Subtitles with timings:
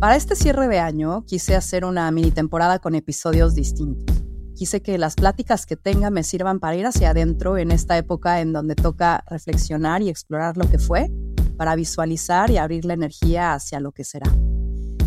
[0.00, 4.22] Para este cierre de año quise hacer una mini temporada con episodios distintos.
[4.54, 8.40] Quise que las pláticas que tenga me sirvan para ir hacia adentro en esta época
[8.40, 11.10] en donde toca reflexionar y explorar lo que fue,
[11.56, 14.30] para visualizar y abrir la energía hacia lo que será.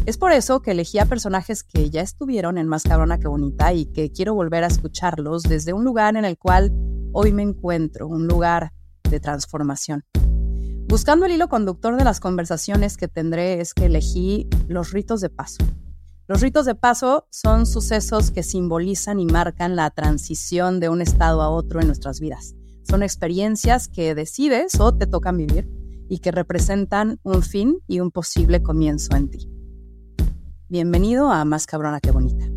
[0.05, 3.73] Es por eso que elegí a personajes que ya estuvieron en Más cabrona que bonita
[3.73, 6.71] y que quiero volver a escucharlos desde un lugar en el cual
[7.11, 8.71] hoy me encuentro, un lugar
[9.09, 10.03] de transformación.
[10.87, 15.29] Buscando el hilo conductor de las conversaciones que tendré es que elegí los ritos de
[15.29, 15.65] paso.
[16.27, 21.41] Los ritos de paso son sucesos que simbolizan y marcan la transición de un estado
[21.41, 22.55] a otro en nuestras vidas.
[22.83, 25.69] Son experiencias que decides o te tocan vivir
[26.07, 29.51] y que representan un fin y un posible comienzo en ti.
[30.69, 32.56] Bienvenido a Más cabrona que bonita.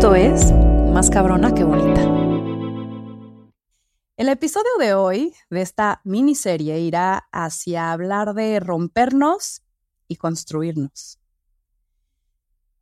[0.00, 0.50] Esto es
[0.94, 2.00] Más cabrona que bonita.
[4.16, 9.60] El episodio de hoy de esta miniserie irá hacia hablar de rompernos
[10.08, 11.18] y construirnos.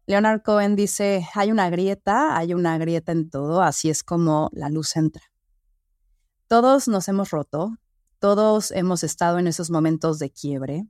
[0.07, 4.69] Leonard Cohen dice, hay una grieta, hay una grieta en todo, así es como la
[4.69, 5.25] luz entra.
[6.47, 7.79] Todos nos hemos roto,
[8.21, 10.87] todos hemos estado en esos momentos de quiebre.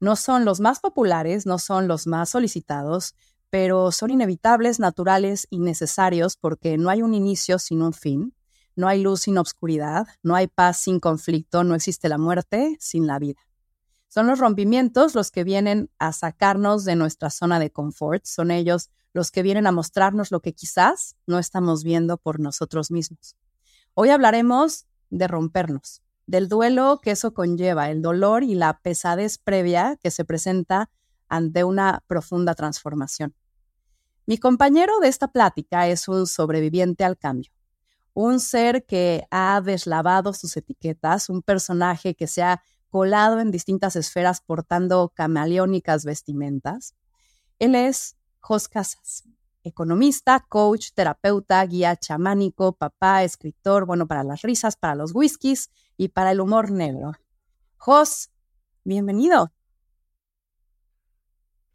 [0.00, 3.14] No son los más populares, no son los más solicitados,
[3.50, 8.34] pero son inevitables, naturales y necesarios porque no hay un inicio sin un fin,
[8.76, 13.06] no hay luz sin obscuridad, no hay paz sin conflicto, no existe la muerte sin
[13.06, 13.40] la vida.
[14.08, 18.90] Son los rompimientos los que vienen a sacarnos de nuestra zona de confort, son ellos
[19.12, 23.36] los que vienen a mostrarnos lo que quizás no estamos viendo por nosotros mismos.
[23.94, 29.96] Hoy hablaremos de rompernos, del duelo que eso conlleva, el dolor y la pesadez previa
[30.00, 30.90] que se presenta
[31.28, 33.34] ante una profunda transformación.
[34.26, 37.50] Mi compañero de esta plática es un sobreviviente al cambio,
[38.12, 43.96] un ser que ha deslavado sus etiquetas, un personaje que se ha colado en distintas
[43.96, 46.94] esferas portando camaleónicas vestimentas.
[47.58, 49.24] Él es Jos Casas,
[49.62, 56.08] economista, coach, terapeuta, guía chamánico, papá, escritor, bueno, para las risas, para los whiskies y
[56.08, 57.12] para el humor negro.
[57.76, 58.30] Jos,
[58.84, 59.52] bienvenido.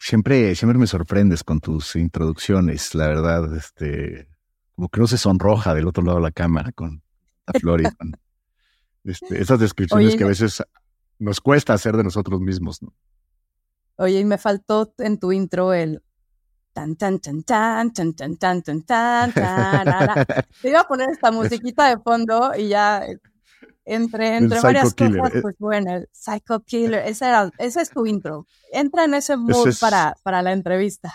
[0.06, 4.28] Siempre, siempre me sorprendes con tus introducciones, la verdad, este,
[4.76, 7.02] como que no se sonroja del otro lado de la cámara con
[7.48, 8.12] la flor y con
[9.06, 10.62] este, esas descripciones que a veces
[11.20, 12.94] nos cuesta hacer de nosotros mismos, ¿no?
[13.96, 16.04] Oye, y me faltó en tu intro el
[16.74, 20.26] tan tan tan tan tan tan tan tan tan tan
[20.62, 23.06] Te iba a poner esta musiquita de fondo y ya
[23.86, 28.48] entre, entre varias cosas, pues bueno, el Psycho Killer, ese, era, ese es tu intro.
[28.72, 31.14] Entra en ese mood para, para la entrevista.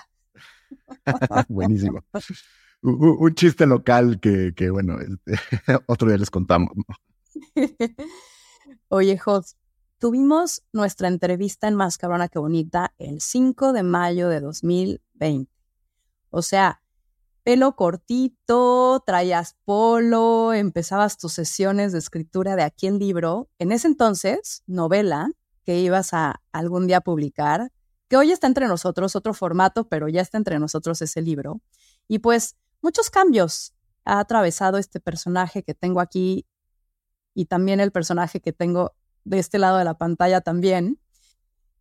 [1.49, 2.01] Buenísimo.
[2.81, 5.33] Un, un, chiste local que, que bueno, este,
[5.87, 6.71] otro día les contamos.
[8.87, 9.57] Oye, Jos,
[9.99, 15.51] Tuvimos nuestra entrevista en Más Cabrona que Bonita el 5 de mayo de 2020.
[16.31, 16.81] O sea,
[17.49, 24.63] pelo cortito, traías polo, empezabas tus sesiones de escritura de aquel libro, en ese entonces,
[24.67, 25.31] novela,
[25.65, 27.73] que ibas a algún día publicar,
[28.07, 31.63] que hoy está entre nosotros, otro formato, pero ya está entre nosotros ese libro.
[32.07, 33.73] Y pues muchos cambios
[34.05, 36.45] ha atravesado este personaje que tengo aquí
[37.33, 38.95] y también el personaje que tengo
[39.25, 41.01] de este lado de la pantalla también.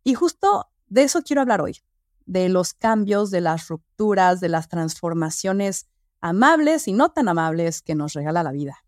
[0.02, 1.82] Y justo de eso quiero hablar hoy,
[2.28, 5.88] de los cambios, de las rupturas, de las transformaciones
[6.20, 8.84] amables y no tan amables que nos regala la vida.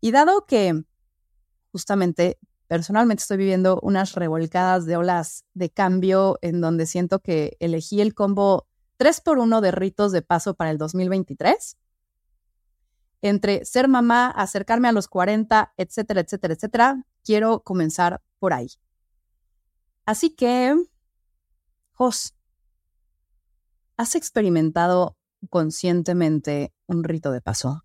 [0.00, 0.84] Y dado que
[1.72, 2.38] justamente
[2.68, 8.14] personalmente estoy viviendo unas revolcadas de olas de cambio en donde siento que elegí el
[8.14, 11.76] combo 3 por 1 de ritos de paso para el 2023,
[13.22, 18.68] entre ser mamá, acercarme a los 40, etcétera, etcétera, etcétera, quiero comenzar por ahí.
[20.06, 20.76] Así que,
[21.92, 22.34] Jos,
[24.00, 25.18] ¿has experimentado
[25.50, 27.84] conscientemente un rito de paso?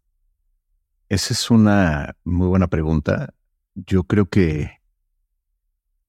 [1.10, 3.34] Esa es una muy buena pregunta.
[3.74, 4.80] Yo creo que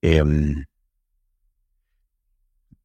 [0.02, 0.64] em,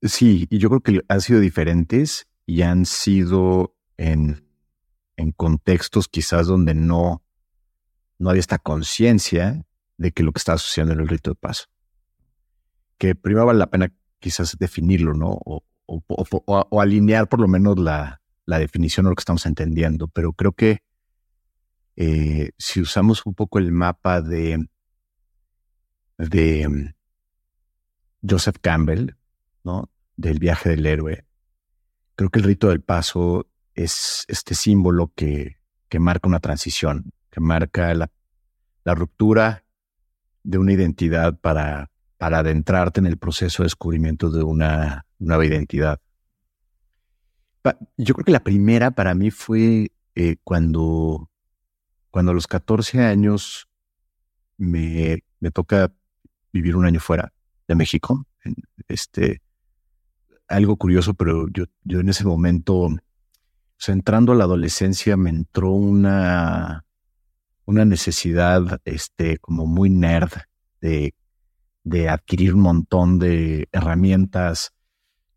[0.02, 4.44] sí, y yo creo que han sido diferentes y han sido en,
[5.16, 7.24] en contextos quizás donde no,
[8.18, 9.64] no había esta conciencia
[9.98, 11.66] de que lo que estaba sucediendo en el rito de paso.
[12.98, 15.40] Que primero vale la pena quizás definirlo, ¿no?
[16.80, 20.08] Alinear por lo menos la, definición de lo que estamos entendiendo.
[20.08, 20.84] Pero creo que
[21.96, 24.68] eh, si usamos un poco el mapa de,
[26.18, 29.12] de mm, Joseph Campbell,
[29.64, 29.90] ¿no?
[30.18, 31.26] Del viaje del héroe,
[32.16, 35.58] creo que el rito del paso es este símbolo que,
[35.90, 38.12] que marca una transición, que marca la,
[38.84, 39.64] la ruptura
[40.44, 41.91] de una identidad para,
[42.22, 46.00] para adentrarte en el proceso de descubrimiento de una nueva identidad.
[47.98, 51.32] Yo creo que la primera para mí fue eh, cuando,
[52.12, 53.68] cuando a los 14 años
[54.56, 55.92] me, me toca
[56.54, 57.34] vivir un año fuera
[57.68, 58.28] de México.
[58.88, 59.42] Este,
[60.48, 62.88] algo curioso, pero yo, yo en ese momento,
[63.88, 66.86] entrando a la adolescencia, me entró una,
[67.66, 70.34] una necesidad este, como muy nerd
[70.82, 71.16] de,
[71.84, 74.74] de adquirir un montón de herramientas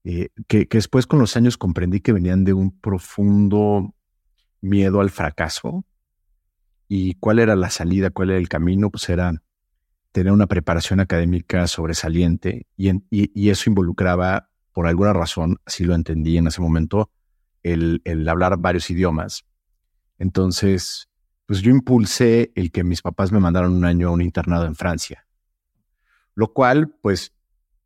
[0.05, 3.94] eh, que, que, después con los años comprendí que venían de un profundo
[4.61, 5.85] miedo al fracaso.
[6.88, 8.11] ¿Y cuál era la salida?
[8.11, 8.91] ¿Cuál era el camino?
[8.91, 9.43] Pues era
[10.14, 16.37] tener una preparación académica sobresaliente y, y, eso involucraba, por alguna razón, así lo entendí
[16.38, 17.11] en ese momento,
[17.64, 19.44] el, el hablar varios idiomas.
[20.20, 21.08] Entonces,
[21.46, 24.76] pues yo impulsé el que mis papás me mandaron un año a un internado en
[24.76, 25.26] Francia,
[26.34, 27.32] lo cual, pues,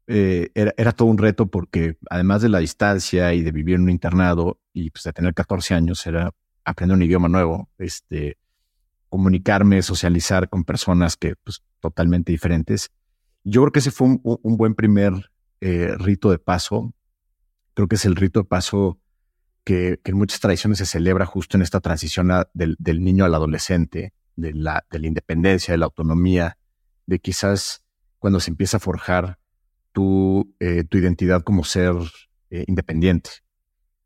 [0.06, 3.90] eh, era, todo un reto porque además de la distancia y de vivir en un
[3.90, 6.34] internado y pues de tener 14 años, era
[6.64, 8.38] aprender un idioma nuevo, este,
[9.10, 12.90] comunicarme, socializar con personas que, pues, totalmente diferentes.
[13.44, 15.30] Yo creo que ese fue un, buen primer
[15.60, 16.94] eh, rito de paso.
[17.74, 18.98] Creo que es el rito de paso
[19.64, 24.14] que, en muchas tradiciones se celebra justo en esta transición del, del, niño al adolescente,
[24.36, 26.56] de la, de la independencia, de la autonomía,
[27.06, 27.82] de quizás
[28.19, 29.38] cuando se empieza a forjar
[29.93, 31.94] tu, eh, tu identidad como ser
[32.50, 33.31] eh, independiente.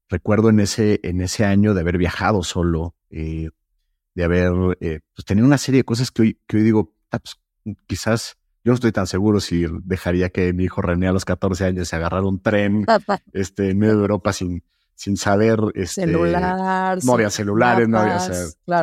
[0.08, 3.50] Recuerdo en ese, en ese año de haber viajado solo, eh,
[4.14, 7.36] de haber pues, tenido una serie de cosas que hoy, que hoy digo, ah, pues,
[7.86, 11.64] quizás yo no estoy tan seguro si dejaría que mi hijo René a los 14
[11.64, 12.84] años se agarrara un tren
[13.32, 14.62] este, en medio de Europa sin,
[14.94, 15.58] sin saber.
[15.74, 16.98] Este, Celular.
[17.02, 18.20] No había celulares, no había.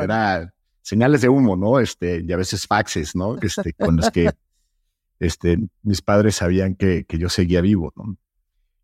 [0.04, 1.80] Era señales de humo, ¿no?
[1.80, 3.38] Este, y a veces faxes, ¿no?
[3.42, 4.32] Este, con los que
[5.20, 8.18] este, mis padres sabían que, que yo seguía vivo, ¿no?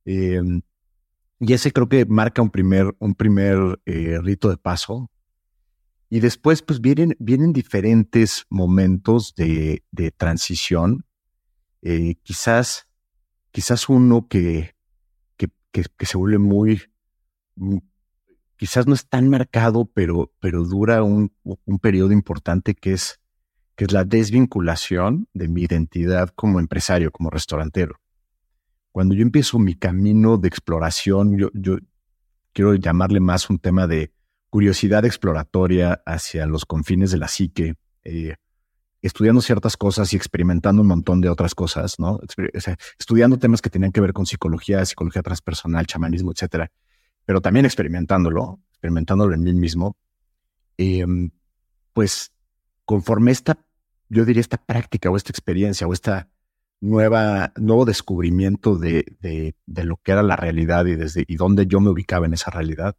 [0.05, 0.61] Em,
[1.39, 5.09] y ese creo que marca un primer, un primer eh, rito de paso.
[6.09, 11.05] Y después, pues vienen, vienen diferentes momentos de, de transición.
[11.81, 12.87] Eh, quizás,
[13.51, 14.75] quizás uno que,
[15.37, 16.81] que, que, se vuelve muy,
[17.55, 17.77] mm,
[18.55, 23.19] quizás no es tan marcado, pero, pero dura un, un periodo importante que es
[23.75, 27.99] que es la desvinculación de mi identidad como empresario, como restaurantero.
[28.91, 31.77] Cuando yo empiezo mi camino de exploración, yo,
[32.53, 34.13] quiero llamarle más un tema de
[34.49, 37.75] curiosidad exploratoria hacia los confines de la psique,
[38.05, 38.35] eh,
[39.01, 42.21] estudiando ciertas cosas y experimentando un montón de otras cosas, ¿no?
[42.97, 46.71] estudiando temas que tenían que ver con psicología, psicología transpersonal, chamanismo, etcétera,
[47.25, 49.97] pero también experimentándolo, experimentándolo en mí mismo,
[50.77, 51.31] em,
[51.93, 52.31] pues
[52.85, 53.57] conforme esta
[54.09, 56.29] yo diría, esta práctica o esta experiencia o esta
[56.81, 61.79] nueva, nuevo descubrimiento de, de, lo que era la realidad y desde y dónde yo
[61.79, 62.95] me ubicaba en esa realidad,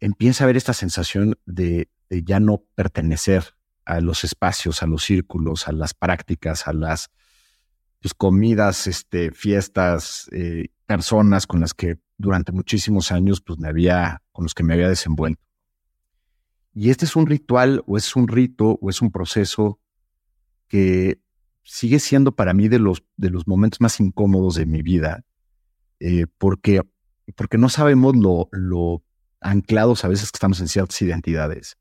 [0.00, 5.02] empieza a haber esta sensación de, de ya no pertenecer a los espacios, a los
[5.04, 7.10] círculos, a las prácticas, a las
[8.00, 14.22] pues, comidas, este, fiestas, eh, personas con las que durante muchísimos años pues, me había,
[14.32, 15.42] con los que me había desenvuelto.
[16.72, 19.80] Y este es un ritual o es un rito o es un proceso
[20.70, 21.20] que
[21.64, 25.26] sigue siendo para mí de los, de los momentos más incómodos de mi vida,
[25.98, 26.80] eh, porque,
[27.36, 29.02] porque no sabemos lo,
[29.40, 31.76] anclados a veces que estamos en ciertas identidades,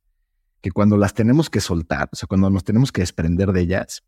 [0.62, 4.04] que cuando las tenemos que soltar, o sea, cuando nos tenemos que desprender de ellas,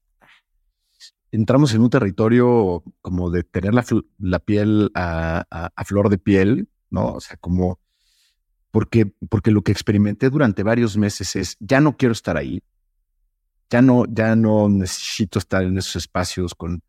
[1.32, 3.86] entramos en un territorio como de tener la,
[4.18, 5.46] la piel a,
[5.76, 7.14] a, flor de piel, ¿no?
[7.14, 7.80] O sea, como
[8.72, 12.64] porque, porque lo que experimenté durante varios meses es, ya no quiero estar ahí,
[13.72, 16.84] ya no, ya no necesito estar en esos espacios con,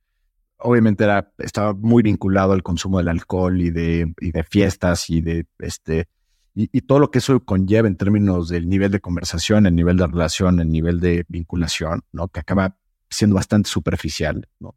[0.58, 5.20] obviamente era, estaba muy vinculado al consumo del alcohol y de, y de fiestas y
[5.20, 6.08] de este,
[6.54, 10.06] y, todo lo que eso conlleva en términos del nivel de conversación, el nivel de
[10.06, 12.28] relación, el nivel de vinculación, ¿no?
[12.28, 12.76] Que acaba
[13.08, 14.76] siendo bastante superficial, ¿no?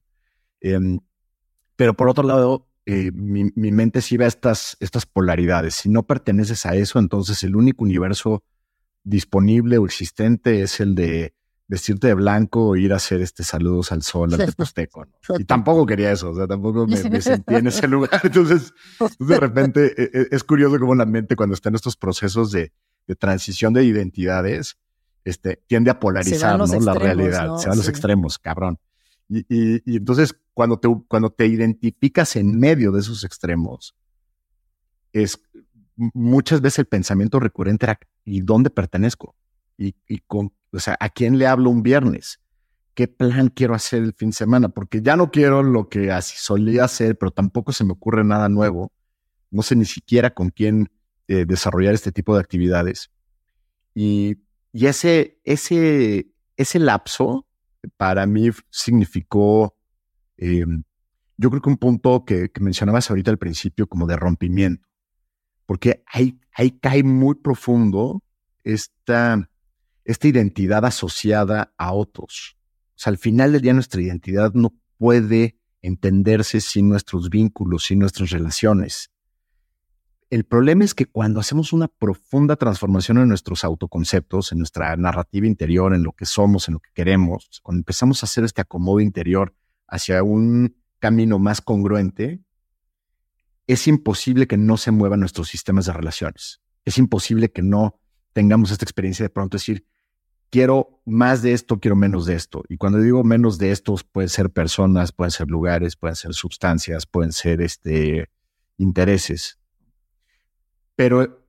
[0.61, 0.99] Em,
[1.75, 5.75] pero por otro lado, eh, mi, mi, mente sí ve estas, estas polaridades.
[5.75, 8.43] Si no perteneces a eso, entonces el único universo
[9.03, 11.35] disponible o existente es el de
[11.67, 15.05] vestirte de blanco o ir a hacer este saludos al sol, al teposteco.
[15.05, 15.11] ¿no?
[15.39, 18.09] Y tampoco quería eso, o sea, tampoco me, me sentí en ese lugar.
[18.23, 18.73] Entonces,
[19.19, 22.71] de repente e, e, es, curioso cómo la mente cuando está en estos procesos de,
[23.07, 24.77] de transición de identidades,
[25.23, 26.67] este, tiende a polarizar ¿no?
[26.67, 28.77] la realidad, se van los extremos, cabrón.
[29.27, 33.95] Y, y, y, entonces, cuando te, cuando te identificas en medio de esos extremos,
[35.13, 35.39] es,
[35.95, 39.35] muchas veces el pensamiento recurrente era, ¿y dónde pertenezco?
[39.77, 39.93] ¿Y,
[40.27, 42.39] con, o sea, a quién le hablo un viernes?
[42.93, 44.69] ¿Qué plan quiero hacer el fin de semana?
[44.69, 48.47] Porque ya no quiero lo que así solía hacer, pero tampoco se me ocurre nada
[48.47, 48.93] nuevo.
[49.51, 50.89] No sé ni siquiera con quién
[51.27, 53.11] eh, desarrollar este tipo de actividades.
[53.93, 54.37] Y,
[54.71, 56.27] y ese, ese,
[56.57, 57.45] ese lapso
[57.97, 59.75] para mí significó,
[60.37, 60.83] em,
[61.37, 64.87] yo creo que un punto que, mencionabas ahorita al principio como de rompimiento,
[65.65, 68.21] porque ahí, ahí cae muy profundo
[68.63, 69.49] esta,
[70.05, 72.57] esta identidad asociada a otros.
[72.95, 77.99] O sea, al final del día nuestra identidad no puede entenderse sin nuestros vínculos, sin
[77.99, 79.11] nuestras relaciones.
[80.29, 85.45] El problema es que cuando hacemos una profunda transformación en nuestros autoconceptos, en nuestra narrativa
[85.45, 88.99] interior, en lo que somos, en lo que queremos, cuando empezamos a hacer este acomodo
[88.99, 89.53] interior
[89.87, 92.41] hacia un camino más congruente,
[93.67, 96.61] es imposible que no se muevan nuestros sistemas de relaciones.
[96.85, 97.99] Es imposible que no
[98.33, 99.85] tengamos esta experiencia de pronto decir,
[100.55, 102.63] quiero más de esto, quiero menos de esto.
[102.69, 107.05] Y cuando digo menos de estos, pueden ser personas, pueden ser lugares, pueden ser sustancias,
[107.05, 108.29] pueden ser este,
[108.77, 109.59] intereses.
[110.95, 111.45] Pero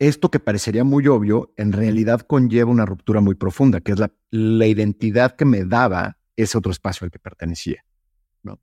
[0.00, 4.66] esto que parecería muy obvio, en realidad conlleva una ruptura muy profunda, que es la,
[4.66, 7.84] identidad que me daba ese otro espacio al que pertenecía.
[8.42, 8.58] ¿no?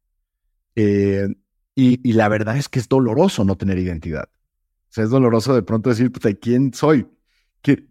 [0.75, 1.29] Eh,
[1.73, 4.25] y, la verdad es que es doloroso no tener identidad.
[4.25, 7.07] O sea, es doloroso de pronto decir, ¿quién soy?
[7.61, 7.88] ¿Quién,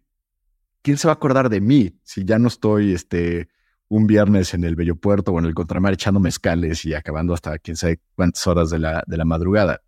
[0.82, 3.49] ¿Quién se va a acordar de mí si ya no estoy este,
[3.88, 7.58] un viernes en el Bello Puerto o en el Contramar echando mezcales y acabando hasta
[7.58, 9.82] quién sabe cuántas horas de la, de la madrugada?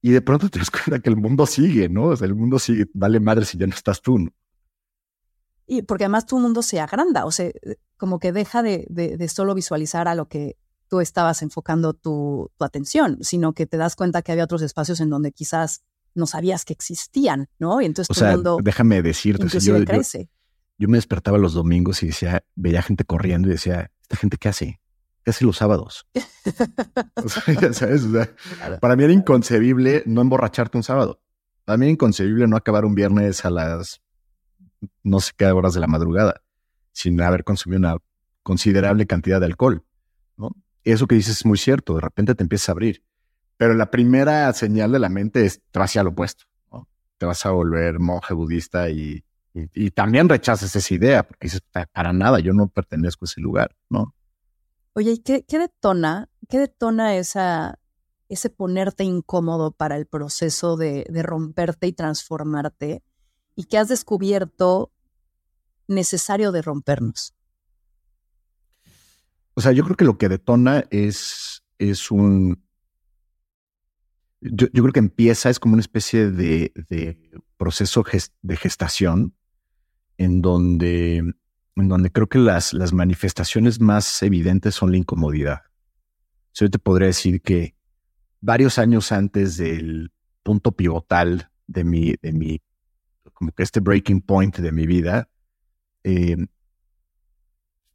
[0.00, 2.12] Y de pronto te das cuenta que el mundo sigue, ¿no?
[2.12, 4.28] El mundo sigue, vale madre si ya no estás tú.
[5.66, 7.50] Y porque además tu mundo se agranda, o sea,
[7.96, 10.56] como que deja de, de, solo visualizar a lo que
[10.88, 15.00] tú estabas enfocando tu, tu, atención, sino que te das cuenta que había otros espacios
[15.00, 15.82] en donde quizás
[16.14, 17.80] no sabías que existían, ¿no?
[17.80, 20.28] Y entonces o tu sea, mundo déjame decirte, yo, crece.
[20.78, 24.48] Yo, me despertaba los domingos y decía, veía gente corriendo y decía, ¿esta gente qué
[24.48, 24.80] hace?
[25.24, 26.06] ¿Qué hace los sábados?
[28.80, 31.20] para mí era inconcebible no emborracharte un sábado.
[31.64, 34.02] Para mí era inconcebible no acabar un viernes a las
[35.04, 36.42] no sé qué horas de la madrugada
[36.92, 37.96] sin haber consumido una
[38.42, 39.84] considerable cantidad de alcohol.
[40.36, 40.50] ¿no?
[40.84, 43.02] Eso que dices es muy cierto, de repente te empiezas a abrir.
[43.62, 46.46] Pero la primera señal de la mente es te vas hacia lo opuesto.
[46.72, 46.88] ¿no?
[47.16, 52.12] Te vas a volver monje budista y, y, también rechazas esa idea porque dices, para
[52.12, 54.16] nada, yo no pertenezco a ese lugar, ¿no?
[54.94, 57.78] Oye, ¿y qué, detona, qué detona esa,
[58.28, 63.04] ese ponerte incómodo para el proceso de, romperte y transformarte?
[63.54, 64.90] ¿Y qué has descubierto
[65.86, 67.32] necesario de rompernos?
[69.54, 72.60] O sea, yo creo que lo que detona es, es un...
[74.42, 77.16] Yo, creo que empieza, es como una especie de, de
[77.56, 78.04] proceso
[78.42, 79.34] de gestación
[80.18, 81.22] en donde
[81.76, 85.62] en donde creo que las, las manifestaciones más evidentes son la incomodidad.
[86.52, 87.74] yo te podría decir que
[88.40, 92.60] varios años antes del punto pivotal de mi, de mi,
[93.32, 95.30] como que este breaking point de mi vida,
[96.04, 96.36] eh,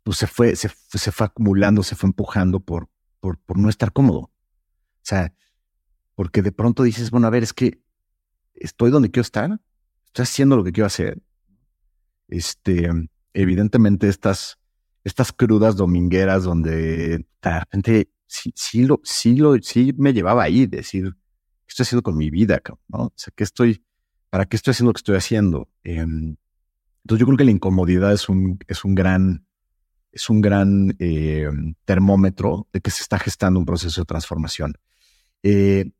[0.04, 2.90] pues se fue, se, se, fue acumulando, se fue empujando por,
[3.20, 4.20] por, por no estar cómodo.
[4.20, 4.32] O
[5.04, 5.34] sea,
[6.18, 7.80] porque de pronto dices, bueno, a ver, es que
[8.56, 9.62] estoy donde quiero estar,
[10.08, 11.22] estoy haciendo lo que quiero hacer.
[12.28, 12.90] Este,
[13.34, 14.58] evidentemente estas,
[15.04, 20.66] estas crudas domingueras donde de repente sí, sí, lo, sí, lo, sí me llevaba ahí,
[20.66, 22.60] decir, ¿qué estoy haciendo con mi vida?
[22.88, 22.98] ¿no?
[22.98, 23.86] O sea, ¿qué estoy,
[24.32, 25.70] ¿para qué estoy haciendo lo que estoy haciendo?
[25.84, 26.36] Em,
[27.04, 29.46] entonces yo creo que la incomodidad es un, es un gran,
[30.12, 34.74] es un gran em, termómetro de que se está gestando un proceso de transformación.
[35.44, 35.92] Eh,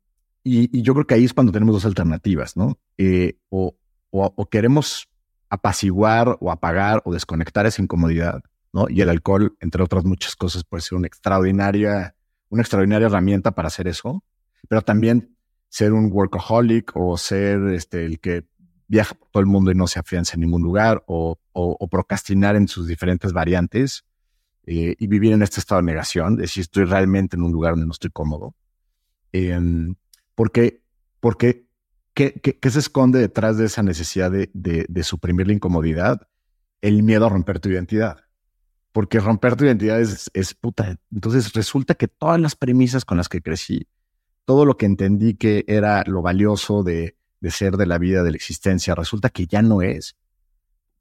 [0.48, 2.78] y, yo creo que ahí es cuando tenemos dos alternativas, ¿no?
[2.96, 3.76] Eh, o,
[4.10, 5.08] o, queremos
[5.50, 8.86] apaciguar o apagar o desconectar esa incomodidad, ¿no?
[8.88, 12.14] Y el alcohol, entre otras muchas cosas, puede ser una extraordinaria,
[12.48, 14.24] una extraordinaria herramienta para hacer eso,
[14.68, 15.36] pero también
[15.68, 18.44] ser un workaholic o ser este, el que
[18.86, 21.38] viaja por todo el mundo y no se afianza en ningún lugar o,
[21.90, 24.04] procrastinar en sus diferentes variantes
[24.66, 27.72] eh, y vivir en este estado de negación, de si estoy realmente en un lugar
[27.72, 28.54] donde no estoy cómodo.
[29.32, 29.94] Em,
[30.38, 30.84] porque,
[31.18, 31.68] porque
[32.14, 36.28] ¿Qué, se esconde detrás de esa necesidad de, suprimir la incomodidad?
[36.80, 38.18] El miedo a romper tu identidad.
[38.92, 40.96] Porque romper tu identidad es, puta.
[41.12, 43.88] Entonces resulta que todas las premisas con las que crecí,
[44.44, 47.16] todo lo que entendí que era lo valioso de,
[47.50, 50.16] ser de la vida, de la existencia, resulta que ya no es.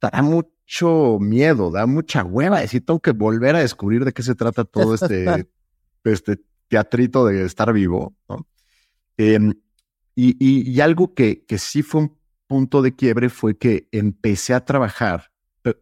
[0.02, 4.36] Da mucho miedo, da mucha hueva decir, tengo que volver a descubrir de qué se
[4.36, 5.48] trata todo este,
[6.04, 8.16] este teatrito de estar vivo.
[8.30, 8.48] ¿no?
[9.18, 9.54] Em,
[10.16, 15.32] Y, algo que, que sí fue un punto de quiebre fue que empecé a trabajar,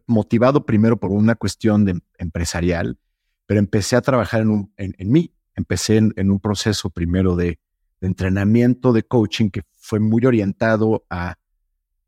[0.06, 2.98] motivado primero por una cuestión de empresarial,
[3.46, 5.32] pero empecé a trabajar en, un, en, mí.
[5.54, 7.58] Empecé en, un proceso primero de,
[8.02, 11.36] entrenamiento de coaching que fue muy orientado a,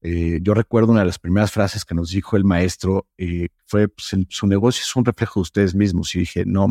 [0.02, 3.88] eh, yo recuerdo una de las primeras frases que nos dijo el maestro, eh, fue,
[3.88, 6.14] pues, su negocio es un reflejo de ustedes mismos.
[6.14, 6.68] Y dije, no,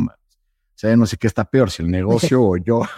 [0.80, 2.82] sea, no sé qué está peor, si el negocio o yo.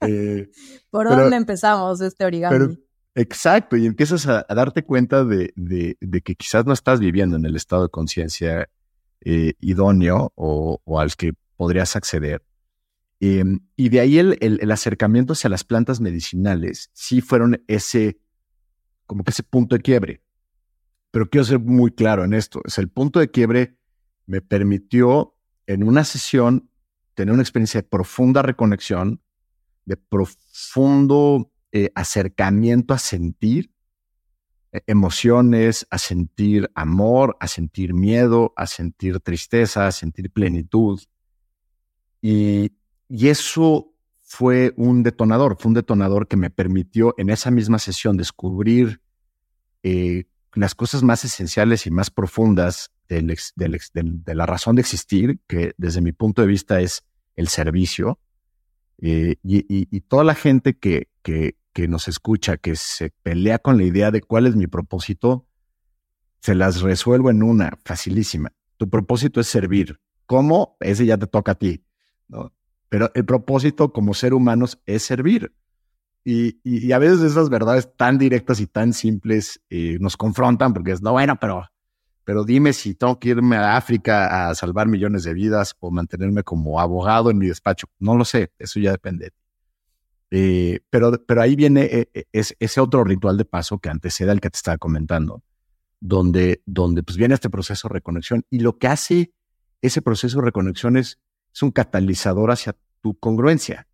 [0.00, 0.48] Eh,
[0.90, 2.78] ¿Por dónde empezamos este origami?
[3.14, 5.52] exacto, y empiezas a, darte cuenta de,
[6.24, 8.68] que quizás no estás viviendo en el estado de conciencia
[9.20, 12.42] idóneo o, o, al que podrías acceder.
[13.20, 18.20] Em, y de ahí el, acercamiento hacia las plantas medicinales sí fueron ese,
[19.06, 20.22] como que ese punto de quiebre.
[21.10, 22.60] Pero quiero ser muy claro en esto.
[22.64, 23.76] Es el punto de quiebre
[24.26, 25.34] me permitió
[25.68, 26.70] en una sesión
[27.14, 29.20] tener una experiencia de profunda reconexión,
[29.84, 33.70] de profundo eh, acercamiento a sentir
[34.72, 41.00] eh, emociones, a sentir amor, a sentir miedo, a sentir tristeza, a sentir plenitud.
[42.22, 42.72] Y,
[43.08, 48.16] y eso fue un detonador, fue un detonador que me permitió en esa misma sesión
[48.16, 49.02] descubrir
[49.82, 56.00] eh, las cosas más esenciales y más profundas de la razón de existir, que desde
[56.00, 57.04] mi punto de vista es
[57.36, 58.20] el servicio.
[59.00, 61.54] Eh, y, toda la gente que, que,
[61.88, 65.46] nos escucha, que se pelea con la idea de cuál es mi propósito,
[66.40, 68.52] se las resuelvo en una, facilísima.
[68.76, 70.00] Tu propósito es servir.
[70.26, 70.76] ¿Cómo?
[70.80, 71.84] Ese ya te toca a ti.
[72.26, 72.52] ¿no?
[72.88, 75.52] Pero el propósito como ser humanos es servir.
[76.24, 80.92] Y, y, a veces esas verdades tan directas y tan simples eh, nos confrontan porque
[80.92, 81.64] es, no, bueno, pero,
[82.28, 86.42] pero dime si tengo que irme a África a salvar millones de vidas o mantenerme
[86.42, 87.86] como abogado en mi despacho.
[87.98, 89.32] No lo sé, eso ya depende.
[90.30, 94.50] Eh, pero, pero ahí viene eh, ese otro ritual de paso que antecede al que
[94.50, 95.42] te estaba comentando,
[96.00, 99.32] donde, donde pues viene este proceso de reconexión y lo que hace
[99.80, 101.18] ese proceso de reconexión es
[101.54, 103.88] es un catalizador hacia tu congruencia.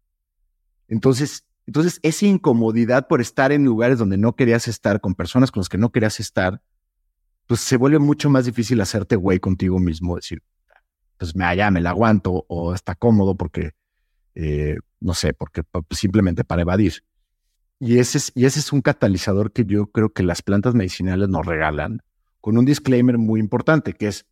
[0.88, 5.60] Entonces, entonces, esa incomodidad por estar en lugares donde no querías estar, con personas con
[5.60, 6.60] las que no querías estar,
[7.46, 10.42] pues se vuelve mucho más difícil hacerte güey contigo mismo, decir,
[11.18, 13.72] pues me allá, me la aguanto o está cómodo porque,
[14.34, 17.04] eh, no sé, porque pues, simplemente para evadir.
[17.78, 21.28] Y ese, es, y ese es un catalizador que yo creo que las plantas medicinales
[21.28, 22.02] nos regalan
[22.40, 24.26] con un disclaimer muy importante, que es,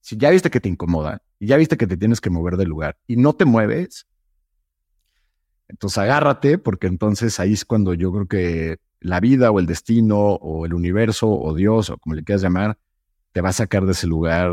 [0.00, 2.68] si ya viste que te incomoda y ya viste que te tienes que mover del
[2.68, 4.06] lugar y no te mueves,
[5.68, 10.18] entonces agárrate porque entonces ahí es cuando yo creo que la vida o el destino
[10.18, 12.78] o el universo o Dios o como le quieras llamar,
[13.32, 14.50] te va a sacar de ese lugar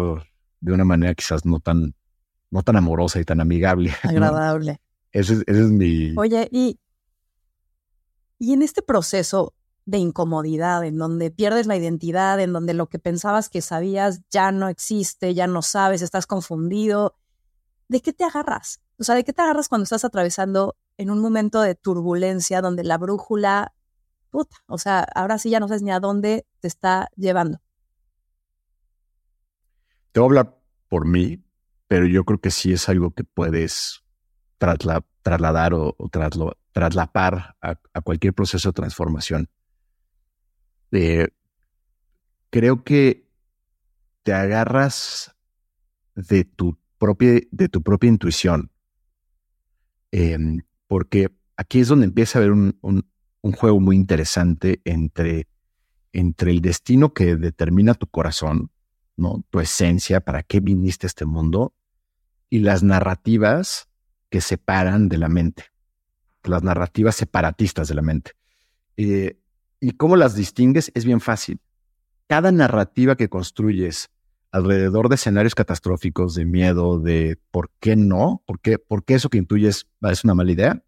[0.60, 1.96] de una manera quizás no tan,
[2.50, 3.94] no tan amorosa y tan amigable.
[4.04, 4.80] Agradable.
[5.12, 6.14] Ese, ese, es mi...
[6.18, 6.80] Oye, y,
[8.40, 9.54] y en este proceso,
[9.88, 14.52] de incomodidad, en donde pierdes la identidad, en donde lo que pensabas que sabías ya
[14.52, 17.16] no existe, ya no sabes, estás confundido.
[17.88, 18.82] ¿De qué te agarras?
[19.00, 22.84] O sea, ¿de qué te agarras cuando estás atravesando en un momento de turbulencia donde
[22.84, 23.74] la brújula,
[24.30, 27.60] puta, o sea, ahora sí ya no sabes ni a dónde te está llevando?
[30.12, 30.60] Te voy a hablar
[30.90, 31.44] por mí,
[31.88, 34.04] pero yo creo que sí es algo que puedes
[34.58, 35.96] trasladar o,
[36.72, 39.50] traslapar a cualquier proceso de transformación.
[40.92, 41.28] Eh,
[42.50, 43.30] creo que
[44.24, 45.36] te agarras
[46.16, 48.72] de tu propia, de tu propia intuición.
[50.12, 53.10] Em, porque aquí es donde empieza a haber un,
[53.52, 55.48] juego muy interesante entre,
[56.14, 58.72] entre el destino que determina tu corazón,
[59.16, 59.44] ¿no?
[59.50, 61.74] Tu esencia, para qué viniste a este mundo,
[62.50, 63.88] y las narrativas
[64.30, 65.66] que separan de la mente,
[66.44, 68.32] las narrativas separatistas de la mente.
[68.96, 69.38] Eh,
[69.80, 70.92] ¿Y cómo las distingues?
[70.96, 71.60] Es bien fácil.
[72.28, 74.10] Cada narrativa que construyes
[74.52, 79.30] alrededor de escenarios catastróficos, de miedo, de por qué no, por qué, por qué eso
[79.30, 80.84] que intuyes es una mala idea,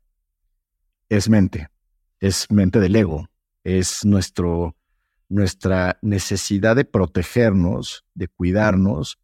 [1.10, 1.70] es mente,
[2.20, 3.30] es mente del ego,
[3.64, 4.76] es nuestro,
[5.30, 9.20] nuestra necesidad de protegernos, de cuidarnos,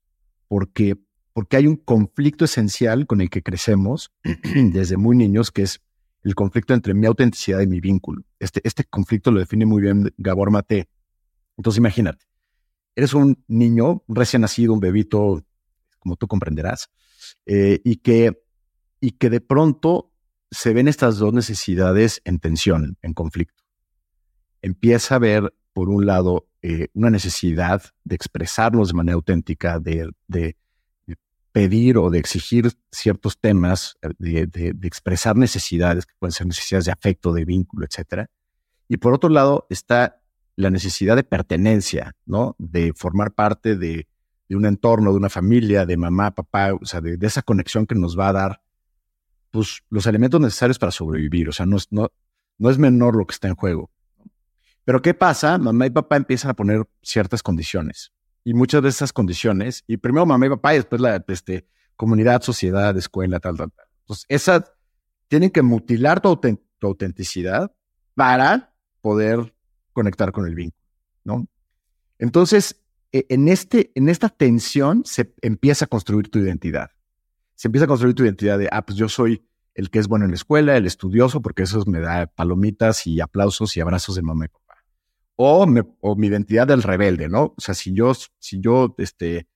[0.48, 0.96] porque,
[1.34, 4.12] porque hay un conflicto esencial con el que crecemos
[4.54, 5.82] desde muy niños, que es
[6.24, 8.24] el conflicto entre mi autenticidad y mi vínculo.
[8.40, 10.90] Este, este conflicto lo define muy bien Gabor Mate.
[11.58, 12.26] Entonces imagínate,
[12.96, 15.44] eres un niño, recién nacido, un bebito,
[16.00, 16.90] como tú comprenderás,
[17.46, 18.42] eh, y, que,
[19.00, 20.12] y que de pronto
[20.52, 23.64] se ven estas dos necesidades en tensión, en conflicto.
[24.62, 30.10] Empieza a ver, por un lado, eh, una necesidad de expresarnos de manera auténtica, de,
[30.28, 30.58] de
[31.52, 36.92] pedir o de exigir ciertos temas, de, de, expresar necesidades, que pueden ser necesidades de
[36.92, 38.30] afecto, de vínculo, etcétera.
[38.90, 40.22] Y por otro lado está
[40.58, 42.56] la necesidad de pertenencia, ¿no?
[42.60, 44.08] De formar parte de
[44.50, 48.20] un entorno, de una familia, de mamá, papá, o sea, de, esa conexión que nos
[48.20, 48.62] va a dar,
[49.56, 51.48] pues, los elementos necesarios para sobrevivir.
[51.48, 52.12] O sea, no es, no,
[52.58, 53.90] no es menor lo que está en juego.
[54.84, 55.58] Pero ¿qué pasa?
[55.58, 58.12] Mamá y papá empiezan a poner ciertas condiciones.
[58.44, 62.42] Y muchas de esas condiciones, y primero mamá y papá y después la este, comunidad,
[62.42, 63.88] sociedad, escuela, tal, tal, tal.
[64.02, 64.74] Entonces, esas
[65.30, 67.74] tienen que mutilar tu, tu autenticidad
[68.14, 69.56] para poder
[69.94, 70.86] conectar con el vínculo,
[71.24, 71.48] ¿no?
[72.20, 76.92] Entonces, e, en, este, en esta tensión se empieza a construir tu identidad.
[77.56, 80.26] Se empieza a construir tu identidad de, ah, pues yo soy el que es bueno
[80.26, 84.22] en la escuela, el estudioso, porque eso me da palomitas y aplausos y abrazos de
[84.22, 84.84] mamá y papá.
[85.36, 85.66] O,
[86.00, 87.54] o mi identidad del rebelde, ¿no?
[87.58, 89.48] O sea, si yo, si yo este,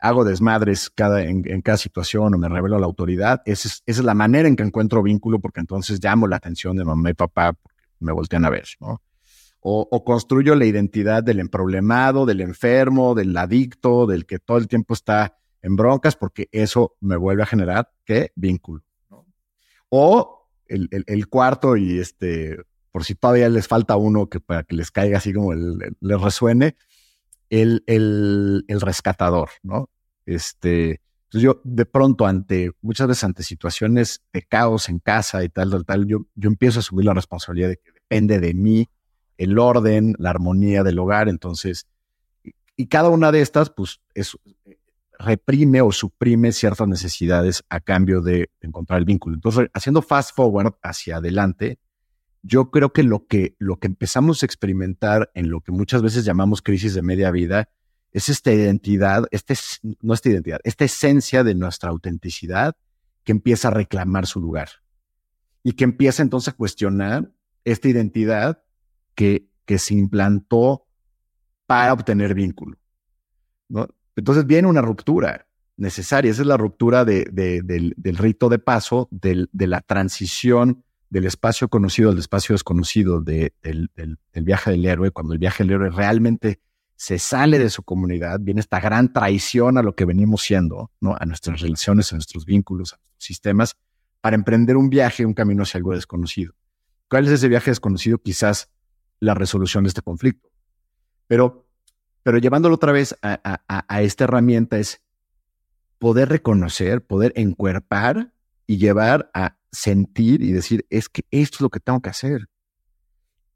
[0.00, 4.14] hago desmadres cada, en, cada situación o me revelo a la autoridad, esa es, la
[4.14, 7.78] manera en que encuentro vínculo, porque entonces llamo la atención de mamá y papá, porque
[8.00, 9.00] me voltean a ver, ¿no?
[9.60, 14.94] o, construyo la identidad del emproblemado, del enfermo, del adicto, del que todo el tiempo
[14.94, 18.32] está en broncas, porque eso me vuelve a generar, ¿qué?
[18.34, 18.82] Vínculo.
[19.88, 22.58] O el, cuarto, y este,
[22.92, 26.20] por si todavía les falta uno que para que les caiga así como el, les
[26.20, 26.76] resuene,
[27.48, 29.88] el, el, rescatador, ¿no?
[30.26, 35.48] Este, entonces yo de pronto ante, muchas veces ante situaciones de caos en casa y
[35.48, 38.88] tal, tal, tal, yo, yo empiezo a asumir la responsabilidad de que depende de mí
[39.38, 41.28] el orden, la armonía del hogar.
[41.28, 41.86] Entonces,
[42.76, 44.36] y, cada una de estas, pues, es,
[45.18, 49.34] reprime o suprime ciertas necesidades a cambio de encontrar el vínculo.
[49.34, 51.78] Entonces, haciendo fast forward hacia adelante,
[52.42, 56.24] yo creo que lo que, lo que empezamos a experimentar en lo que muchas veces
[56.24, 57.68] llamamos crisis de media vida
[58.12, 59.54] es esta identidad, este,
[60.00, 62.76] no esta identidad, esta esencia de nuestra autenticidad
[63.24, 64.68] que empieza a reclamar su lugar
[65.62, 67.30] y que empieza entonces a cuestionar
[67.64, 68.62] esta identidad
[69.14, 70.86] que, se implantó
[71.66, 72.78] para obtener vínculo.
[73.68, 73.86] ¿no?
[74.18, 76.30] Entonces viene una ruptura necesaria.
[76.30, 82.10] Esa es la ruptura de, del, rito de paso, de la transición del espacio conocido
[82.10, 83.52] al espacio desconocido, del,
[84.34, 85.10] viaje del héroe.
[85.10, 86.60] Cuando el viaje del héroe realmente
[86.96, 91.16] se sale de su comunidad, viene esta gran traición a lo que venimos siendo, ¿no?
[91.18, 93.76] a nuestras relaciones, a nuestros vínculos, a nuestros sistemas,
[94.20, 96.54] para emprender un viaje, un camino hacia algo desconocido.
[97.08, 98.18] ¿Cuál es ese viaje desconocido?
[98.18, 98.68] Quizás
[99.20, 100.50] la resolución de este conflicto.
[101.28, 101.67] Pero,
[102.28, 105.00] pero llevándolo otra vez a, esta herramienta es
[105.98, 108.34] poder reconocer, poder encuerpar
[108.66, 112.50] y llevar a sentir y decir, es que esto es lo que tengo que hacer.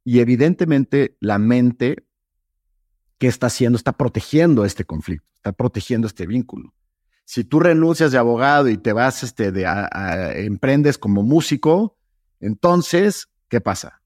[0.05, 2.07] Y evidentemente la mente,
[3.19, 3.77] ¿qué está haciendo?
[3.77, 6.73] Está protegiendo este conflicto, está protegiendo este vínculo.
[7.27, 9.67] Si tú renuncias de abogado y te vas, este, de,
[10.47, 11.99] emprendes como músico,
[12.41, 14.01] entonces, ¿qué pasa?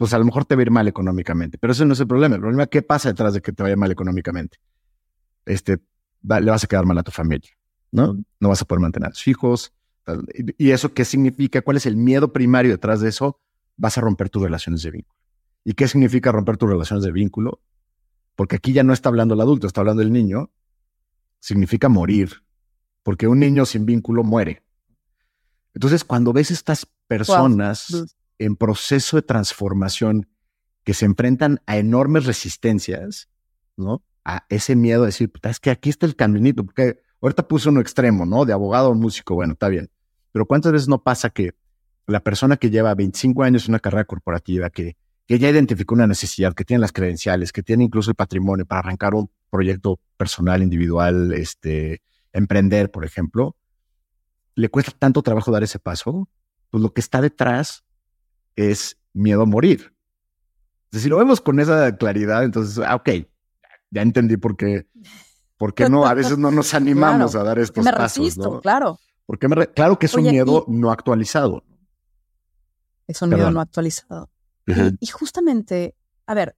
[0.00, 1.58] Pues a lo mejor te va a ir mal económicamente.
[1.58, 2.36] Pero ese no es el problema.
[2.36, 4.56] El problema es qué pasa detrás de que te vaya mal económicamente.
[5.44, 5.78] Este,
[6.22, 7.50] le vas a quedar mal a tu familia,
[7.92, 8.16] ¿no?
[8.40, 9.74] No vas a poder mantener a tus hijos.
[10.56, 11.60] ¿Y eso qué significa?
[11.60, 13.42] ¿Cuál es el miedo primario detrás de eso?
[13.76, 15.20] Vas a romper tus relaciones de vínculo.
[15.64, 17.60] ¿Y qué significa romper tus relaciones de vínculo?
[18.36, 20.50] Porque aquí ya no está hablando el adulto, está hablando el niño.
[21.40, 22.42] Significa morir.
[23.02, 24.62] Porque un niño sin vínculo muere.
[25.74, 30.26] Entonces, cuando ves estas personas en proceso de transformación
[30.82, 33.28] que se enfrentan a enormes resistencias,
[33.76, 34.02] ¿no?
[34.24, 37.80] A ese miedo de decir, es que aquí está el caminito, porque ahorita puse uno
[37.80, 38.46] extremo, ¿no?
[38.46, 39.90] De abogado o músico, bueno, está bien.
[40.32, 41.54] Pero ¿cuántas veces no pasa que
[42.06, 46.06] la persona que lleva 25 años en una carrera corporativa, que, que ya identificó una
[46.06, 50.62] necesidad, que tiene las credenciales, que tiene incluso el patrimonio para arrancar un proyecto personal,
[50.62, 52.00] individual, este,
[52.32, 53.54] emprender, por ejemplo,
[54.54, 56.28] le cuesta tanto trabajo dar ese paso,
[56.70, 57.84] pues lo que está detrás
[58.60, 59.94] es miedo a morir.
[60.92, 63.08] si lo vemos con esa claridad, entonces, ah, ok,
[63.90, 64.86] ya entendí por qué,
[65.56, 68.18] por qué no, a veces no nos animamos a dar estos me pasos.
[68.18, 68.98] Resisto, claro.
[69.26, 71.62] Porque claro que es un miedo no actualizado.
[73.06, 74.30] Es un miedo no actualizado.
[74.66, 75.94] y, justamente,
[76.26, 76.56] a ver,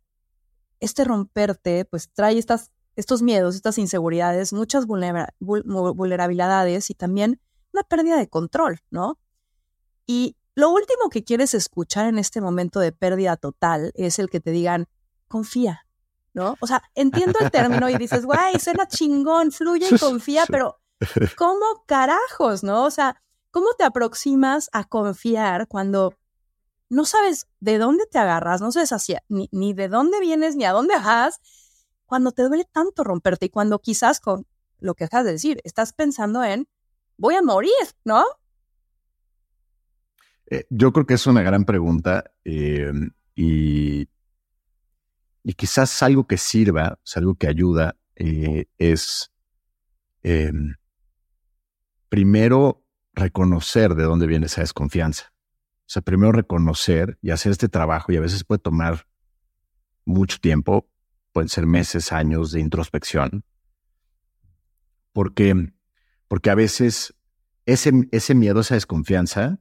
[0.80, 7.40] este romperte, pues trae estas, estos miedos, estas inseguridades, muchas vulnerabilidades y también
[7.72, 9.18] una pérdida de control, ¿no?
[10.06, 14.40] Y lo último que quieres escuchar en este momento de pérdida total es el que
[14.40, 14.86] te digan,
[15.28, 15.86] confía,
[16.34, 16.56] ¿no?
[16.60, 20.78] O sea, entiendo el término y dices, guay, suena chingón, fluye y confía, pero
[21.36, 22.84] ¿cómo carajos, no?
[22.84, 26.14] O sea, ¿cómo te aproximas a confiar cuando
[26.90, 30.66] no sabes de dónde te agarras, no sabes hacia, ni, ni de dónde vienes, ni
[30.66, 31.40] a dónde vas,
[32.04, 34.46] cuando te duele tanto romperte y cuando quizás con
[34.78, 36.68] lo que acabas de decir, estás pensando en,
[37.16, 37.72] voy a morir,
[38.04, 38.24] ¿no?
[40.52, 42.92] Eh, yo creo que es una gran pregunta eh,
[43.34, 44.06] y,
[45.42, 49.32] y quizás algo que sirva, algo que ayuda, eh, es
[52.10, 52.84] primero
[53.14, 55.32] reconocer de dónde viene esa desconfianza.
[55.86, 59.06] O sea, primero reconocer y hacer este trabajo y a veces puede tomar
[60.04, 60.86] mucho tiempo,
[61.32, 63.42] pueden ser meses, años de introspección,
[65.14, 65.72] porque,
[66.28, 67.14] porque a veces
[67.64, 69.58] ese, ese miedo, esa desconfianza,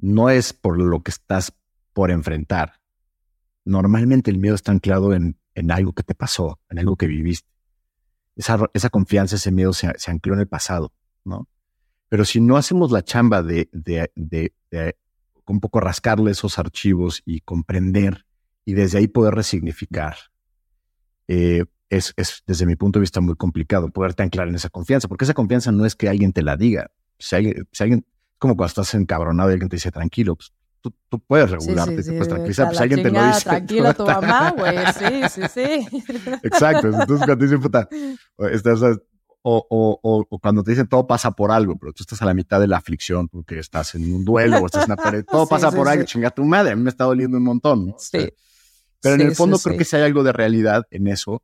[0.00, 1.52] no es por lo que estás
[1.92, 2.80] por enfrentar.
[3.64, 7.48] Normalmente el miedo está anclado en, en algo que te pasó, en algo que viviste.
[8.36, 10.92] Esa, esa confianza, ese miedo se, se, ancló en el pasado,
[11.24, 11.48] ¿no?
[12.08, 14.96] Pero si no hacemos la chamba de, de, de, de
[15.46, 18.24] un poco rascarle esos archivos y comprender
[18.64, 20.16] y desde ahí poder resignificar,
[21.28, 25.08] eh, es, es, desde mi punto de vista muy complicado poderte anclar en esa confianza,
[25.08, 26.90] porque esa confianza no es que alguien te la diga.
[27.18, 28.06] Si alguien, si alguien
[28.40, 32.02] como cuando estás encabronado y alguien te dice tranquilo, pues tú, tú puedes regularte, sí,
[32.02, 32.66] sí, te puedes tranquilizar.
[32.68, 33.44] Pues alguien te lo dice.
[33.44, 34.78] Tranquila tu mamá, güey.
[34.98, 36.02] Sí, sí, sí.
[36.42, 36.88] Exacto.
[36.88, 37.88] Entonces cuando te dicen, puta,
[38.50, 42.20] estás, o, o, o, o, cuando te dicen todo pasa por algo, pero tú estás
[42.22, 44.96] a la mitad de la aflicción porque estás en un duelo o estás en una
[44.96, 47.36] pared, todo sí, pasa sí, por algo, chinga tu madre, a mí me está doliendo
[47.36, 47.96] un montón, ¿no?
[47.98, 48.28] Sí.
[49.00, 51.42] pero en el fondo creo que sí hay algo de realidad en eso.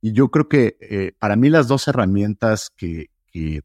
[0.00, 3.62] Y yo creo que eh, para mí las dos herramientas que, que,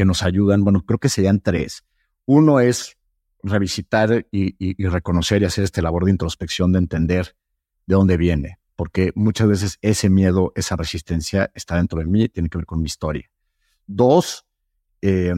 [0.00, 1.84] que nos ayudan, bueno, creo que serían tres.
[2.24, 2.96] Uno es
[3.42, 7.36] revisitar y, reconocer y hacer este labor de introspección, de entender
[7.84, 12.48] de dónde viene, porque muchas veces ese miedo, esa resistencia está dentro de mí, tiene
[12.48, 13.30] que ver con mi historia.
[13.86, 14.46] Dos,
[15.02, 15.34] eh,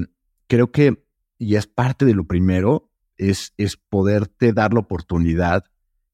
[0.47, 1.07] creo que,
[1.39, 5.65] y es parte de lo primero, es, es poderte dar la oportunidad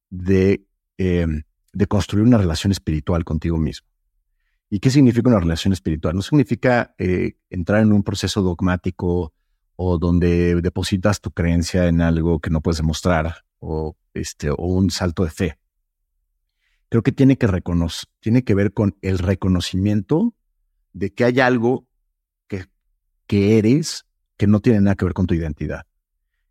[0.08, 0.64] de,
[0.96, 1.26] eh,
[1.74, 3.86] de construir una relación espiritual contigo mismo.
[4.70, 6.14] ¿Y qué significa una relación espiritual?
[6.14, 9.32] No significa eh, entrar en un proceso dogmático
[9.76, 14.90] o donde depositas tu creencia en algo que no puedes demostrar o, este, o un
[14.90, 15.58] salto de fe.
[16.90, 20.34] Creo que tiene que, reconocer, tiene que ver con el reconocimiento
[20.92, 21.86] de que hay algo
[22.46, 22.66] que,
[23.26, 25.86] que eres que no tiene nada que ver con tu identidad.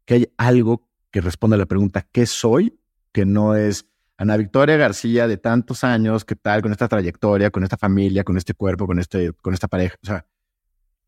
[0.05, 2.79] Que hay algo que responde a la pregunta ¿qué soy?
[3.11, 6.63] que no es Ana Victoria García de tantos años, ¿qué tal?
[6.63, 9.95] Con esta trayectoria, con esta familia, con este cuerpo, con, este, con esta pareja.
[10.01, 10.25] O sea,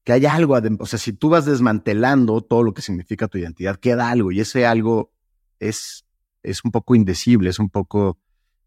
[0.04, 3.78] que hay algo, o sea, si tú vas desmantelando todo lo que significa tu identidad,
[3.78, 5.12] queda algo y ese algo
[5.60, 6.06] es,
[6.44, 8.20] es un poco indecible, es un poco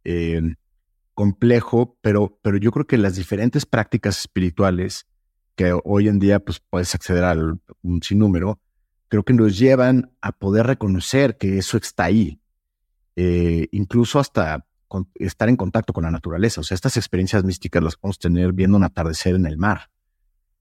[0.05, 0.43] eh,
[1.15, 5.07] complejo, pero, pero yo creo que las diferentes prácticas espirituales
[5.55, 7.35] que hoy en día pues, puedes acceder a
[7.83, 8.61] un sinnúmero,
[9.09, 12.41] creo que nos llevan a poder reconocer que eso está ahí,
[13.17, 14.67] eh, incluso hasta
[15.15, 16.61] estar en contacto con la naturaleza.
[16.61, 19.91] O sea, estas experiencias místicas las podemos tener viendo un atardecer en el mar,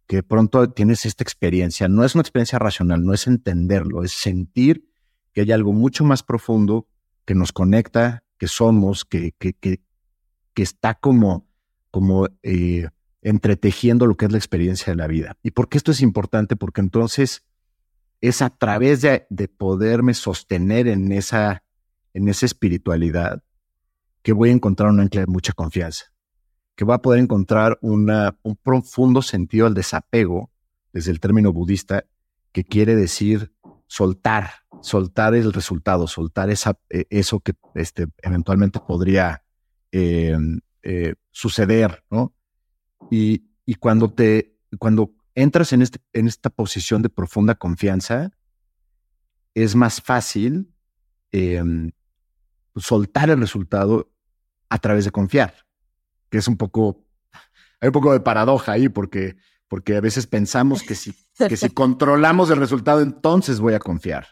[0.08, 1.88] que pronto tienes esta experiencia.
[1.88, 4.90] No es una experiencia racional, no es entenderlo, es sentir
[5.34, 6.88] que hay algo mucho más profundo
[7.26, 9.82] que nos conecta, que somos, que, que, que,
[10.54, 11.48] que está como,
[11.92, 12.90] como eh,
[13.22, 15.38] entretejiendo lo que es la experiencia de la vida.
[15.44, 16.56] ¿Y por qué esto es importante?
[16.56, 17.44] Porque entonces
[18.20, 21.64] es a través de, de poderme sostener en esa
[22.14, 23.44] en esa espiritualidad
[24.22, 26.06] que voy a encontrar un ancla de mucha confianza,
[26.76, 28.10] que voy a poder encontrar un
[28.62, 30.52] profundo sentido al desapego
[30.94, 32.06] desde el término budista,
[32.52, 33.54] que quiere decir
[33.88, 39.44] soltar, soltar el resultado, soltar esa, eh, eso que este, eventualmente podría
[39.92, 40.38] eh,
[40.84, 42.34] eh, suceder, ¿no?
[43.10, 48.32] Y, y, cuando te, cuando entras en, este, en esta posición de profunda confianza,
[49.54, 50.74] es más fácil
[51.32, 51.64] eh,
[52.76, 54.12] soltar el resultado
[54.70, 55.54] a través de confiar,
[56.30, 57.06] que es un poco,
[57.80, 59.36] hay un poco de paradoja ahí porque,
[59.68, 64.28] porque a veces pensamos que si, que si controlamos el resultado, entonces voy a confiar.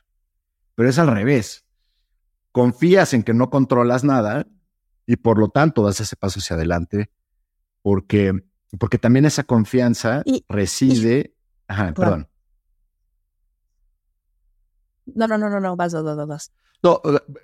[0.76, 1.66] Pero es al revés.
[2.52, 4.48] Confías en que no controlas nada
[5.06, 7.12] y por lo tanto das ese paso hacia adelante
[7.82, 8.34] porque,
[8.80, 11.34] porque también esa confianza y, reside...
[11.34, 11.36] Y,
[11.68, 12.30] ajá, perdón.
[15.06, 16.54] No, no, no, no, no, vas, vas, vas, vas.
[16.82, 17.02] No,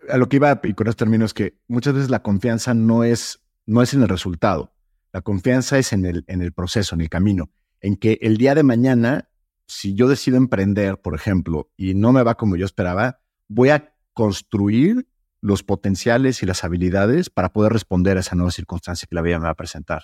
[0.10, 3.04] a lo que iba, y con esto termino, es que muchas veces la confianza no
[3.04, 4.74] es, no es en el resultado.
[5.12, 7.50] La confianza es en el, en el proceso, en el camino.
[7.82, 9.30] En que el día de mañana,
[9.68, 13.94] si yo decido emprender, por ejemplo, y no me va como yo esperaba, voy a
[14.14, 15.08] construir
[15.42, 19.38] los potenciales y las habilidades para poder responder a esa nueva circunstancia que la vida
[19.38, 20.04] me va a presentar.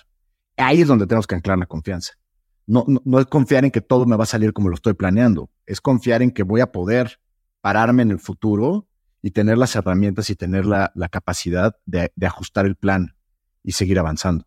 [0.56, 2.14] Ahí es donde tenemos que anclar la confianza.
[2.66, 4.92] No, no, no es confiar en que todo me va a salir como lo estoy
[4.92, 5.50] planeando.
[5.66, 7.18] Es confiar en que voy a poder
[7.60, 8.86] pararme en el futuro
[9.22, 13.16] y tener las herramientas y tener la, la capacidad de, de, ajustar el plan
[13.62, 14.46] y seguir avanzando.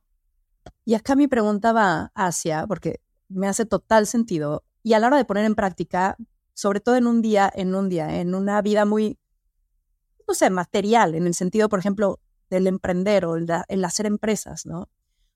[0.83, 5.17] Y acá mi pregunta va hacia, porque me hace total sentido, y a la hora
[5.17, 6.17] de poner en práctica,
[6.53, 9.17] sobre todo en un día, en un día, en una vida muy,
[10.27, 14.81] no sé, material, en el sentido, por ejemplo, del emprender o el, hacer empresas, ¿no?
[14.81, 14.89] O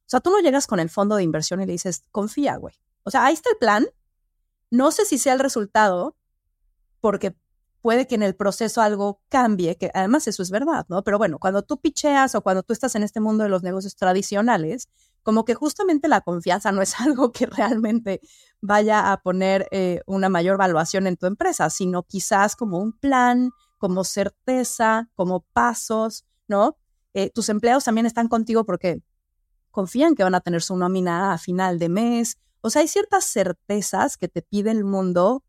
[0.06, 2.76] sea, tú no llegas con el fondo de inversión y le dices, confía, güey.
[3.04, 3.88] O sea, ahí está el plan.
[4.72, 6.16] No sé si sea el resultado,
[7.00, 7.36] porque
[7.82, 11.04] puede que en el proceso algo cambie, que además eso es verdad, ¿no?
[11.04, 13.96] Pero bueno, cuando tú picheas o cuando tú estás en este mundo de los negocios
[13.96, 14.90] tradicionales,
[15.24, 18.22] como que justamente la confianza no es algo que realmente
[18.62, 23.52] vaya a poner eh, una mayor valuación en tu empresa, sino quizás como un plan,
[23.78, 26.78] como certeza, como pasos, ¿no?
[27.14, 29.02] Eh, tus empleados también están contigo porque
[29.72, 32.38] confían que van a tener su nómina a final de mes.
[32.62, 35.44] O sea, hay ciertas certezas que te pide el mundo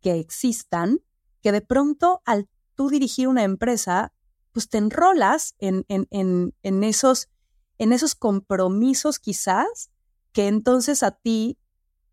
[0.00, 1.00] que existan
[1.44, 4.14] que de pronto al tú dirigir una empresa,
[4.52, 7.28] pues te enrolas en, en, en, en esos,
[7.76, 9.90] en esos compromisos quizás
[10.32, 11.58] que entonces a ti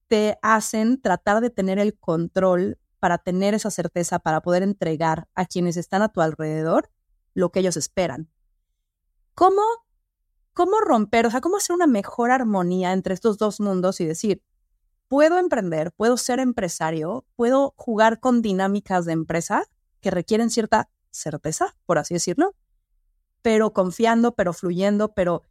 [0.09, 5.45] te hacen tratar de tener el control para tener esa certeza, para poder entregar a
[5.45, 6.91] quienes están a tu alrededor
[7.33, 8.29] lo que ellos esperan.
[9.33, 9.61] ¿Cómo,
[10.51, 14.43] cómo romper, o sea, cómo hacer una mejor armonía entre estos dos mundos y decir,
[15.11, 19.65] puedo emprender, puedo ser empresario, puedo jugar con dinámicas de empresa
[19.99, 22.55] que requieren cierta certeza, por así decirlo,
[23.41, 25.43] pero confiando, pero fluyendo, pero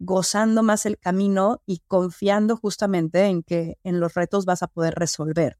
[0.00, 4.92] gozando más el camino y confiando justamente en que en los retos vas a poder
[4.96, 5.58] resolver.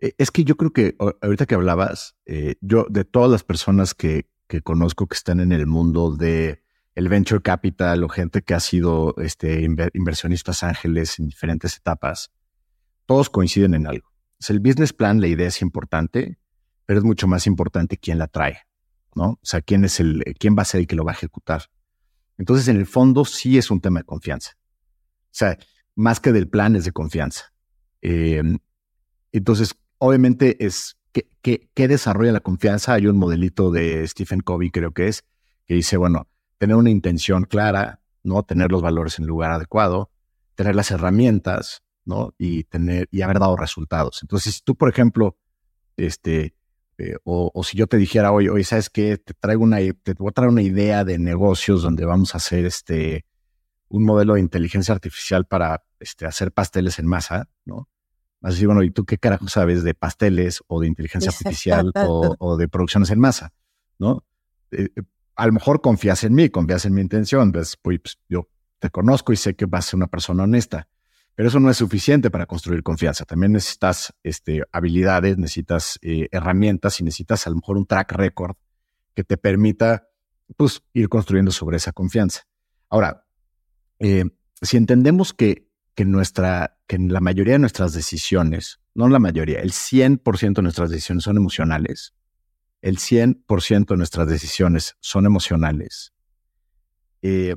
[0.00, 3.92] Eh, es que yo creo que ahorita que hablabas, eh, yo de todas las personas
[3.92, 6.61] que, que conozco que están en el mundo de
[6.94, 12.30] el venture capital o gente que ha sido este, inversionistas ángeles en diferentes etapas,
[13.06, 14.12] todos coinciden en algo.
[14.48, 16.38] El business plan, la idea es importante,
[16.84, 18.58] pero es mucho más importante quién la trae,
[19.14, 19.30] ¿no?
[19.30, 21.70] O sea, quién es el, quién va a ser el que lo va a ejecutar.
[22.38, 24.52] Entonces, en el fondo, sí es un tema de confianza.
[24.56, 25.58] O sea,
[25.94, 27.52] más que del plan es de confianza.
[28.00, 28.58] Em,
[29.30, 32.94] entonces, obviamente es ¿qué, qué desarrolla la confianza.
[32.94, 35.24] Hay un modelito de Stephen Covey, creo que es,
[35.66, 36.26] que dice, bueno,
[36.62, 38.44] tener una intención clara, ¿no?
[38.44, 40.12] Tener los valores en el lugar adecuado,
[40.54, 42.36] tener las herramientas, ¿no?
[42.38, 44.20] Y tener, y haber dado resultados.
[44.22, 45.36] Entonces, si tú, por ejemplo,
[45.96, 46.54] este,
[46.98, 49.18] eh, o, si yo te dijera hoy, hoy, ¿sabes qué?
[49.18, 52.64] Te traigo una, te voy a traer una idea de negocios donde vamos a hacer
[52.64, 53.26] este,
[53.88, 57.88] un modelo de inteligencia artificial para este, hacer pasteles en masa, ¿no?
[58.40, 61.90] Vas a decir, bueno, ¿y tú qué carajo sabes de pasteles o de inteligencia artificial
[61.96, 63.52] o, de producciones en masa?
[63.98, 64.24] ¿No?
[64.70, 64.90] Eh,
[65.36, 69.32] a lo mejor confías en mí, confías en mi intención, pues, pues, yo te conozco
[69.32, 70.88] y sé que vas a ser una persona honesta,
[71.34, 73.24] pero eso no es suficiente para construir confianza.
[73.24, 78.56] También necesitas este, habilidades, necesitas eh, herramientas y necesitas a lo mejor un track record
[79.14, 80.08] que te permita
[80.56, 82.42] pues, ir construyendo sobre esa confianza.
[82.90, 83.24] Ahora,
[83.98, 84.24] eh,
[84.60, 89.72] si entendemos que, que, nuestra, que la mayoría de nuestras decisiones, no la mayoría, el
[89.72, 92.14] 100% de nuestras decisiones son emocionales,
[92.82, 96.12] el 100% de nuestras decisiones son emocionales.
[97.22, 97.54] Eh,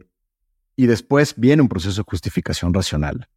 [0.76, 3.28] y después viene un proceso de justificación racional.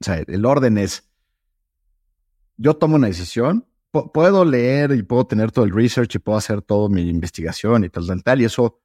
[0.00, 1.10] O sea, el orden es,
[2.56, 6.62] yo tomo una decisión, puedo leer y puedo tener todo el research y puedo hacer
[6.62, 8.80] toda mi investigación y tal, tal, tal, y eso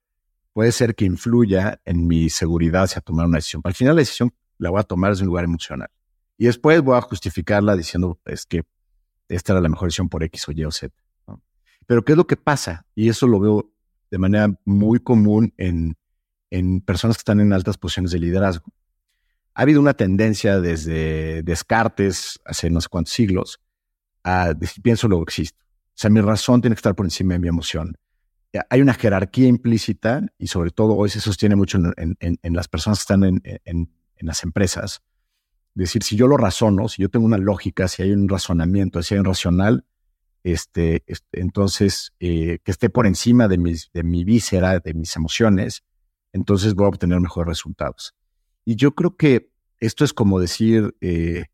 [0.52, 3.62] puede ser que influya en mi seguridad hacia tomar una decisión.
[3.63, 5.89] Al final la decisión la voy a tomar desde un lugar emocional.
[6.38, 8.63] Y después voy a justificarla diciendo, es que
[9.30, 10.94] esta era la mejor decisión por X o Y o Z.
[11.88, 12.86] Pero ¿qué es lo que pasa?
[12.95, 13.71] Y eso lo veo
[14.12, 15.98] de manera muy común en,
[16.50, 18.71] en personas que están en altas posiciones de liderazgo.
[19.54, 23.62] Ha habido una tendencia desde Descartes, hace no sé cuántos siglos,
[24.24, 25.63] a decir, pienso luego existo.
[25.63, 27.98] O sea, mi razón tiene que estar por encima de mi emoción.
[28.52, 33.00] Eh, hay una jerarquía implícita y sobre todo hoy se sostiene mucho en, las personas
[33.00, 35.04] que están en, en, las empresas.
[35.74, 39.13] Decir, si yo lo razono, si yo tengo una lógica, si hay un razonamiento, si
[39.13, 39.86] hay un racional,
[40.46, 45.84] este, entonces, eh, que esté por encima de, mis, de mi víscera, de mis emociones,
[46.34, 48.14] entonces voy a obtener mejores resultados.
[48.64, 51.46] Y yo creo que esto es como decir, eh,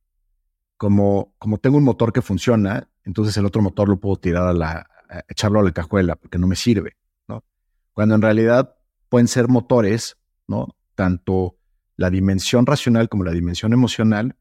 [0.75, 4.53] como, como tengo un motor que funciona, entonces el otro motor lo puedo tirar a
[4.53, 4.89] la,
[5.29, 6.97] echarlo a la cajuela porque no me sirve,
[7.29, 7.45] ¿no?
[7.93, 8.75] Cuando en realidad
[9.07, 10.17] pueden ser motores,
[10.47, 10.75] ¿no?
[10.95, 11.55] Tanto
[11.95, 14.35] la dimensión racional como la dimensión emocional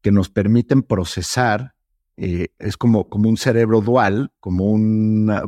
[0.00, 1.74] que nos permiten procesar
[2.16, 4.72] eh, es como, como un cerebro dual, como,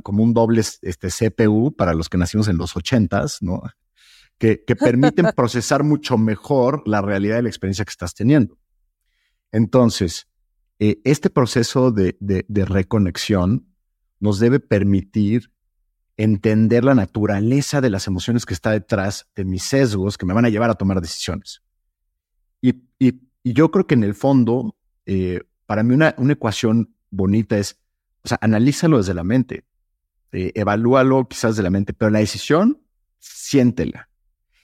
[0.02, 3.62] como un doble este, CPU para los que nacimos en los ochentas, ¿no?
[4.38, 8.58] Que, que permiten procesar mucho mejor la realidad de la experiencia que estás teniendo.
[9.50, 10.28] Entonces,
[10.78, 13.66] eh, este proceso de, de, reconexión
[14.20, 15.50] nos debe permitir
[16.16, 20.44] entender la naturaleza de las emociones que está detrás de mis sesgos que me van
[20.44, 21.62] a llevar a tomar decisiones.
[22.60, 22.74] Y,
[23.44, 27.78] yo creo que en el fondo, eh, para mí una, una, ecuación bonita es,
[28.24, 29.66] o sea, analízalo desde la mente,
[30.32, 32.80] eh, evalúalo quizás de la mente, pero la decisión,
[33.18, 34.08] siéntela.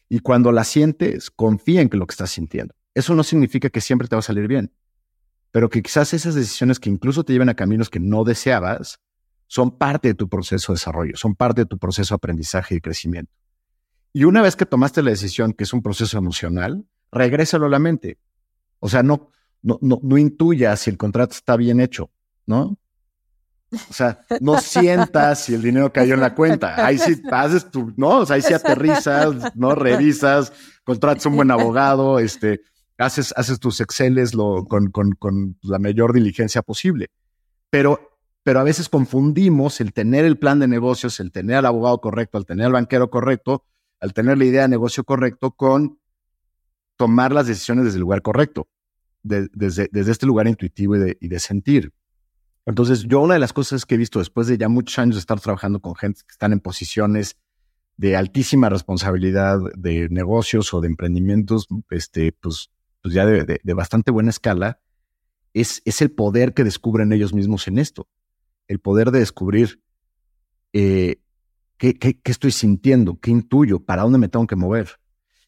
[0.09, 2.75] Y cuando la sientes, confía en que lo que estás sintiendo.
[2.95, 4.73] Eso no significa que siempre te va a salir bien,
[5.51, 8.99] pero que quizás esas decisiones que incluso te lleven a caminos que no deseabas,
[9.47, 12.81] son parte de tu proceso de desarrollo, son parte de tu proceso de aprendizaje y
[12.81, 13.31] crecimiento.
[14.15, 17.79] Y una vez que tomaste la decisión, que es un proceso emocional, regrésalo a la
[17.79, 18.17] mente.
[18.79, 19.33] O sea, no,
[19.65, 22.11] no, no, no intuyas si el contrato está bien hecho,
[22.47, 22.77] ¿no?
[23.73, 26.87] O sea, no sientas si el dinero cayó en la cuenta.
[26.87, 28.19] Ahí sí haces tu, ¿no?
[28.19, 29.75] O sea, ahí sí aterrizas, ¿no?
[29.75, 30.53] Revisas,
[30.85, 32.61] contratas un buen abogado, este,
[32.99, 37.11] haces, haces tus Exceles lo, con, con, con la mayor diligencia posible.
[37.71, 42.01] Pero, pero a veces confundimos el tener el plan de negocios, el tener al abogado
[42.01, 43.65] correcto, el tener al banquero correcto,
[43.99, 45.99] al tener la idea de negocio correcto con
[46.97, 48.69] tomar las decisiones desde el lugar correcto,
[49.25, 51.93] desde, desde este lugar intuitivo y de, y de sentir.
[52.67, 55.21] Entonces, yo una de las cosas que he visto después de ya muchos años de
[55.21, 57.37] estar trabajando con gente que están en posiciones
[57.97, 62.71] de altísima responsabilidad de negocios o de emprendimientos, este, pues,
[63.03, 64.81] pues ya de, bastante buena escala,
[65.53, 68.09] es, es, el poder que descubren ellos mismos en esto.
[68.67, 69.81] El poder de descubrir
[70.73, 71.21] eh,
[71.77, 74.99] qué, qué, estoy sintiendo, qué intuyo, para dónde me tengo que mover.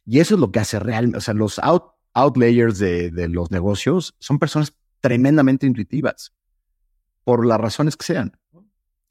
[0.04, 3.50] Y eso es lo que hace realmente, o sea, los out, outlayers de, de los
[3.50, 6.32] negocios son personas tremendamente intuitivas
[7.24, 8.38] por las razones que sean.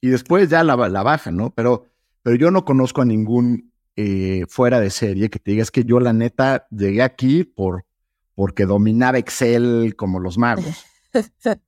[0.02, 1.52] Y después ya la, la bajan, ¿no?
[1.52, 1.86] Pero,
[2.24, 5.84] pero yo no conozco a ningún eh, fuera de serie que te diga es que
[5.84, 7.86] yo la neta llegué aquí por,
[8.34, 10.84] porque dominaba Excel como los magos.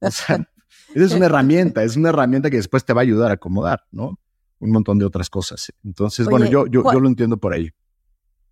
[0.01, 0.45] O sea,
[0.93, 4.19] es una herramienta, es una herramienta que después te va a ayudar a acomodar, ¿no?
[4.59, 5.71] Un montón de otras cosas.
[5.85, 7.69] Entonces, bueno, yo, yo, yo lo entiendo por ahí.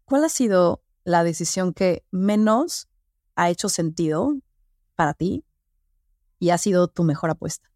[0.05, 2.89] ¿Cuál ha sido la decisión que menos
[3.36, 4.38] ha hecho sentido
[4.95, 5.45] para ti
[6.39, 7.72] y ha sido tu mejor apuesta?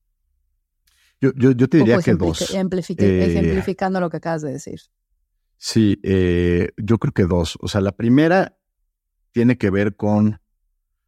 [1.21, 2.41] Yo, yo, yo te diría que dos.
[2.41, 4.81] Eh, ejemplificando lo que acabas de decir.
[5.57, 7.57] Sí, eh, yo creo que dos.
[7.61, 8.57] O sea, la primera
[9.31, 10.41] tiene que ver con,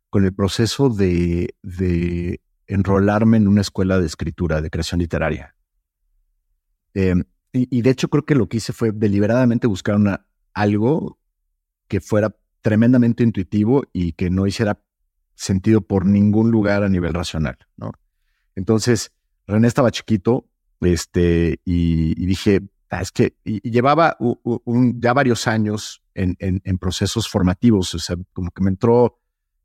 [0.09, 5.55] con el proceso de, de enrolarme en una escuela de escritura, de creación literaria.
[6.93, 11.19] Em, y, de hecho creo que lo que hice fue deliberadamente buscar una, algo
[11.91, 14.81] que fuera tremendamente intuitivo y que no hiciera
[15.35, 17.91] sentido por ningún lugar a nivel racional, ¿no?
[18.55, 19.11] Entonces,
[19.45, 20.47] René estaba chiquito,
[20.79, 24.17] este, y, dije, ah, es que y, llevaba
[24.95, 29.19] ya varios años en, en, procesos formativos, o sea, como que me entró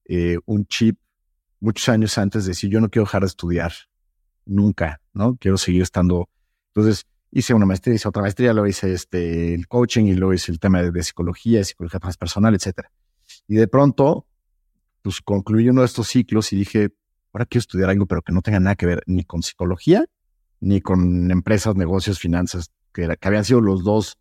[0.06, 0.98] eh, un chip
[1.60, 3.72] muchos años antes de decir, yo no quiero dejar de estudiar
[4.46, 5.36] nunca, ¿no?
[5.36, 6.28] Quiero seguir estando.
[6.74, 7.06] Entonces,
[7.36, 10.58] hice una maestría, hice otra maestría, luego hice este, el coaching y luego hice el
[10.58, 12.90] tema de, psicología, psicología transpersonal, etcétera.
[13.46, 14.26] Y de pronto,
[15.02, 16.94] pues concluí uno de estos ciclos y dije,
[17.34, 20.06] ahora quiero estudiar algo, pero que no tenga nada que ver ni con psicología,
[20.60, 24.16] ni con empresas, negocios, finanzas, que, que habían sido los dos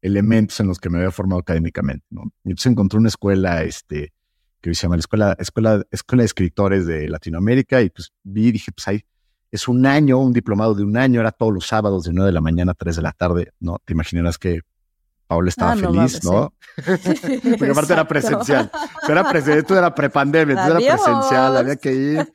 [0.00, 2.06] elementos en los que me había formado académicamente.
[2.08, 2.32] ¿no?
[2.44, 4.12] Y entonces encontré una escuela, este,
[4.60, 8.70] que se llama la escuela, escuela, escuela de escritores de Latinoamérica, y pues vi dije,
[8.70, 9.04] pues ahí
[9.50, 12.32] es un año, un diplomado de un año, era todos los sábados de 9 de
[12.32, 13.78] la mañana a 3 de la tarde, ¿no?
[13.84, 14.60] Te imaginarás que
[15.26, 16.54] Paula estaba ah, feliz, ¿no?
[17.58, 18.70] Porque aparte era presencial.
[19.08, 22.32] era presencial, esto era prepandemia, entonces era presencial, había que ir.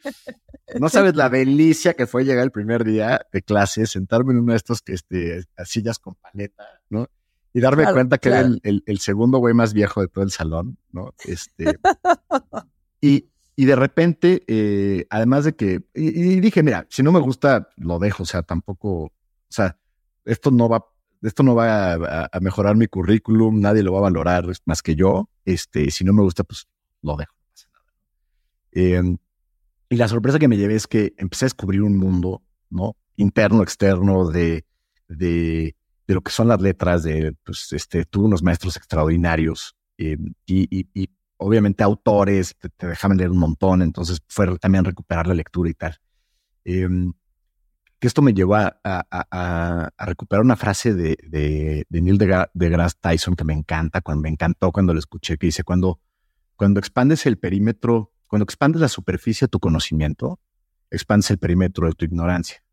[0.80, 4.54] No sabes la delicia que fue llegar el primer día de clase, sentarme en uno
[4.54, 7.08] de estos este, sillas con paleta, ¿no?
[7.54, 11.14] Y darme cuenta que era el, segundo güey más viejo de todo el salón, ¿no?
[11.24, 11.78] Este,
[13.02, 17.70] y, y de repente, eh, además de que, y, dije, mira, si no me gusta,
[17.78, 19.12] lo dejo, o sea, tampoco, o
[19.50, 19.78] sea,
[20.26, 20.86] esto no va
[21.22, 21.94] esto no va
[22.32, 25.30] a, mejorar mi currículum, nadie lo va a valorar más que yo.
[25.44, 26.68] Este, si no me gusta, pues
[27.02, 27.34] lo dejo.
[28.72, 29.18] Em,
[29.90, 32.96] y la sorpresa que me llevé es que empecé a descubrir un mundo, ¿no?
[33.16, 34.66] Interno, externo, de,
[35.08, 35.76] de,
[36.08, 40.68] de lo que son las letras, de, pues, este, tuve unos maestros extraordinarios em, y,
[40.70, 45.74] y, obviamente autores, te, dejaban leer un montón, entonces fue también recuperar la lectura y
[45.74, 46.00] tal.
[46.64, 47.14] Em,
[48.00, 52.18] que esto me llevó a, recuperar una frase de, de, de Neil
[52.54, 56.00] deGrasse Tyson que me encanta, cuando me encantó cuando lo escuché, que dice, cuando,
[56.56, 60.40] cuando expandes el perímetro, cuando expandes la superficie de tu conocimiento,
[60.92, 62.64] expandes el perímetro de tu ignorancia.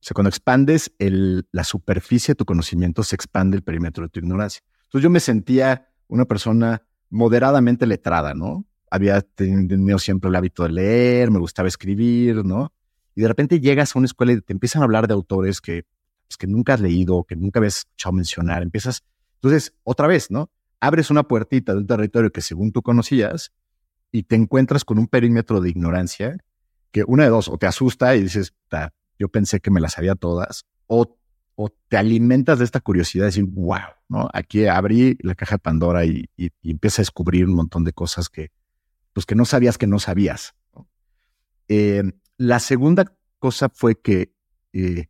[0.00, 4.20] O sea, cuando expandes la superficie de tu conocimiento, se expande el perímetro de tu
[4.20, 4.62] ignorancia.
[4.82, 6.82] Entonces yo me sentía una persona
[7.14, 8.64] moderadamente letrada, ¿no?
[8.90, 12.72] Había tenido siempre el hábito de leer, me gustaba escribir, ¿no?
[13.14, 15.84] y de repente llegas a una escuela y te empiezan a hablar de autores que
[16.26, 18.62] pues, que nunca has leído, que nunca habías escuchado mencionar.
[18.62, 19.04] Empiezas,
[19.36, 20.50] entonces, otra vez, ¿no?
[20.80, 23.52] Abres una puertita de un territorio que según tú conocías
[24.10, 26.36] y te encuentras con un perímetro de ignorancia
[26.90, 28.54] que una de dos, o te asusta y dices,
[29.18, 31.16] yo pensé que me las sabía todas, o,
[31.56, 33.78] o te alimentas de esta curiosidad de decir, wow,
[34.08, 34.28] ¿no?
[34.32, 38.28] Aquí abrí la caja de Pandora y, y, empiezas a descubrir un montón de cosas
[38.28, 38.50] que,
[39.12, 40.54] pues que no sabías que no sabías.
[41.68, 42.02] Eh,
[42.36, 44.34] la segunda cosa fue que,
[44.72, 45.06] eh,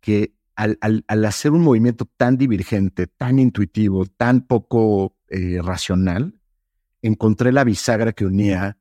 [0.00, 6.40] que al, al, hacer un movimiento tan divergente, tan intuitivo, tan poco eh, racional,
[7.02, 8.78] encontré la bisagra que unía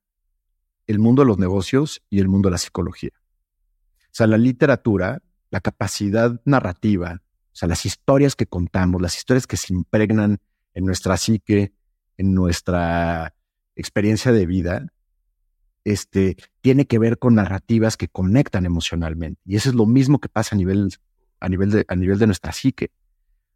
[0.88, 3.12] el mundo de los negocios y el mundo de la psicología.
[3.14, 9.48] O sea, la literatura, la capacidad narrativa, o sea, las historias que contamos, las historias
[9.48, 10.40] que se impregnan
[10.74, 11.74] en nuestra psique,
[12.18, 13.34] en nuestra
[13.76, 14.88] experiencia de vida,
[15.84, 19.42] este, tiene que ver con narrativas que conectan emocionalmente.
[19.46, 20.90] Y eso es lo mismo que pasa a nivel,
[21.40, 22.92] a nivel, de, a nivel de nuestra psique.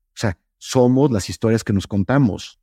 [0.08, 2.60] O sea, somos las historias que nos contamos,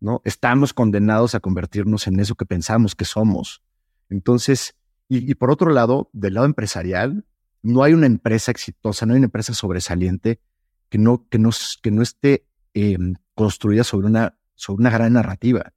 [0.00, 0.22] ¿no?
[0.24, 3.62] Estamos condenados a convertirnos en eso que pensamos que somos.
[4.08, 4.74] Entonces,
[5.08, 7.26] y, por otro lado, del lado empresarial,
[7.62, 10.40] no hay una empresa exitosa, no hay una empresa sobresaliente
[10.88, 11.50] que no, que no,
[11.80, 15.72] que no esté em, construida sobre una, sobre una gran narrativa,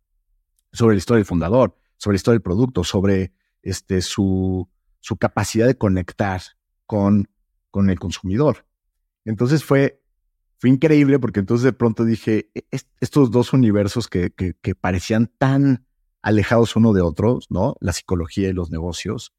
[0.71, 4.67] sobre la historia del fundador, sobre la historia del producto, sobre este, su,
[4.99, 6.41] su capacidad de conectar
[6.86, 7.29] con,
[7.71, 8.65] con el consumidor.
[9.23, 10.01] Entonces fue,
[10.57, 12.65] fue increíble porque entonces de pronto dije, e,
[12.99, 15.86] estos dos universos que, que, que parecían tan
[16.21, 17.75] alejados uno de otros, ¿no?
[17.79, 19.33] La psicología y los negocios.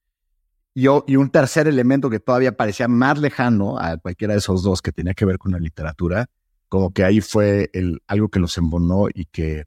[0.77, 4.83] Y, y un tercer elemento que todavía parecía más lejano a cualquiera de esos dos
[4.83, 6.29] que tenía que ver con la literatura,
[6.69, 9.65] como que ahí fue el, algo que los embonó y que,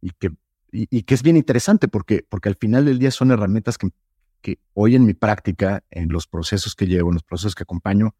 [0.00, 0.30] y que,
[0.72, 3.90] y, que es bien interesante porque, porque al final del día son herramientas que,
[4.40, 8.14] que hoy en mi práctica, en los procesos que llevo, en los procesos que acompaño,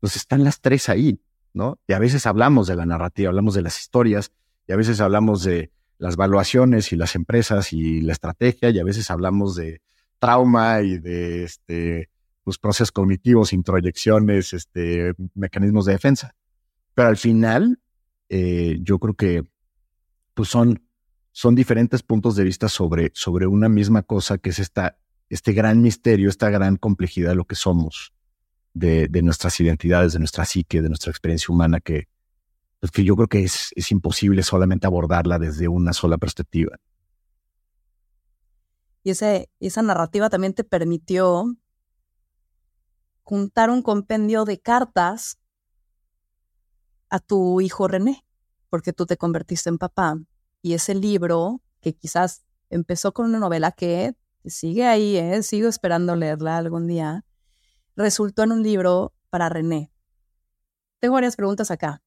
[0.00, 1.20] pues están las tres ahí,
[1.54, 1.78] ¿no?
[1.86, 4.32] Y a veces hablamos de la narrativa, hablamos de las historias,
[4.66, 8.84] y a veces hablamos de, las valuaciones y las empresas y la estrategia, y a
[8.84, 9.80] veces hablamos de
[10.26, 12.10] trauma y de este,
[12.42, 16.34] pues, procesos cognitivos, introyecciones, este, mecanismos de defensa.
[16.94, 17.78] Pero al final,
[18.28, 19.42] eh, yo creo que
[20.34, 20.82] pues son,
[21.32, 24.98] son diferentes puntos de vista sobre, sobre una misma cosa que es esta,
[25.30, 28.12] este gran misterio, esta gran complejidad de lo que somos,
[28.74, 32.08] de, de nuestras identidades, de nuestra psique, de nuestra experiencia humana que,
[32.80, 36.76] pues que yo creo que es, es imposible solamente abordarla desde una sola perspectiva.
[39.06, 41.56] Y esa narrativa también te permitió
[43.22, 45.38] juntar un compendio de cartas
[47.08, 48.26] a tu hijo René,
[48.68, 50.18] porque tú te convertiste en papá.
[50.60, 55.40] Y ese libro, que quizás empezó con una novela que sigue ahí, ¿eh?
[55.44, 57.24] sigo esperando leerla algún día,
[57.94, 59.92] resultó en un libro para René.
[60.98, 62.02] Tengo varias preguntas acá.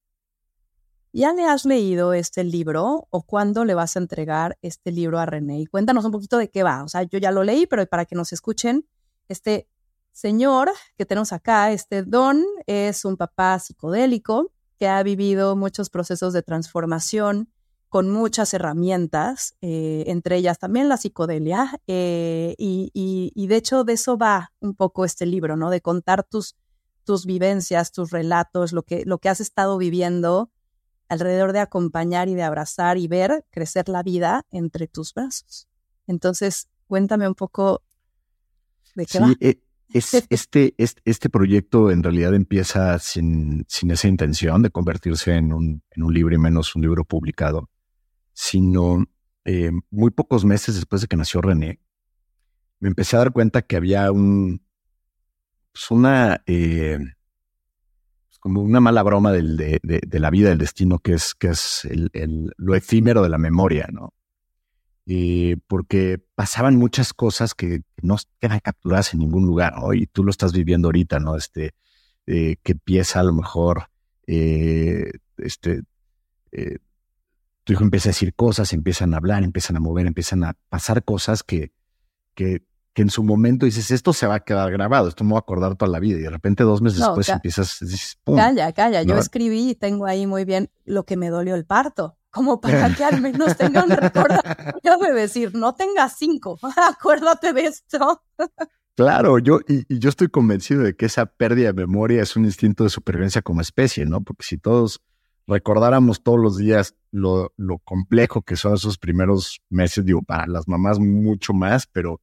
[1.11, 5.25] ¿Ya le has leído este libro o cuándo le vas a entregar este libro a
[5.25, 5.59] René?
[5.61, 6.83] Y cuéntanos un poquito de qué va.
[6.83, 8.87] O sea, yo ya lo leí, pero para que nos escuchen,
[9.27, 9.67] este
[10.11, 16.31] señor que tenemos acá, este Don, es un papá psicodélico que ha vivido muchos procesos
[16.33, 17.49] de transformación
[17.89, 21.81] con muchas herramientas, eh, entre ellas también la psicodelia.
[21.87, 25.71] Eh, y, y, de hecho de eso va un poco este libro, ¿no?
[25.71, 26.55] De contar tus,
[27.03, 30.51] tus vivencias, tus relatos, lo que, lo que has estado viviendo
[31.09, 35.67] alrededor de acompañar y de abrazar y ver crecer la vida entre tus brazos.
[36.07, 37.83] Entonces, cuéntame un poco
[38.95, 39.33] de qué va.
[39.39, 39.59] Eh,
[39.93, 45.51] es, este, este, este, proyecto en realidad empieza sin, sin esa intención de convertirse en
[45.51, 47.69] un, en un libro y menos un libro publicado,
[48.33, 49.05] sino
[49.45, 51.79] eh, muy pocos meses después de que nació René,
[52.79, 54.61] me empecé a dar cuenta que había un,
[55.71, 56.99] pues una, eh,
[58.39, 61.35] como una mala broma de, la vida, del destino, que es,
[62.57, 64.13] lo efímero de la memoria, ¿no?
[65.05, 69.93] Y porque pasaban muchas cosas que no quedan capturadas en ningún lugar, ¿no?
[69.93, 71.35] Y tú lo estás viviendo ahorita, ¿no?
[71.35, 71.73] Este,
[72.27, 73.89] eh, que empieza a lo mejor,
[74.27, 75.81] eh, este,
[76.51, 76.77] eh,
[77.63, 81.03] tu hijo empieza a decir cosas, empiezan a hablar, empiezan a mover, empiezan a pasar
[81.03, 81.71] cosas que,
[82.35, 82.61] que
[82.93, 85.41] que en su momento dices, esto se va a quedar grabado, esto me va a
[85.41, 86.17] acordar toda la vida.
[86.17, 90.27] Y de repente dos meses después empiezas, dices, Calla, calla, yo escribí y tengo ahí
[90.27, 93.91] muy bien lo que me dolió el parto, como para que al menos tenga un
[93.91, 98.23] recordatorio de decir, no tengas cinco, acuérdate de esto.
[98.95, 102.43] Claro, yo, y, y, yo estoy convencido de que esa pérdida de memoria es un
[102.43, 104.21] instinto de supervivencia como especie, ¿no?
[104.21, 105.01] Porque si todos
[105.49, 110.67] recordáramos todos los días lo, lo complejo que son esos primeros meses, digo, para las
[110.67, 112.21] mamás mucho más, pero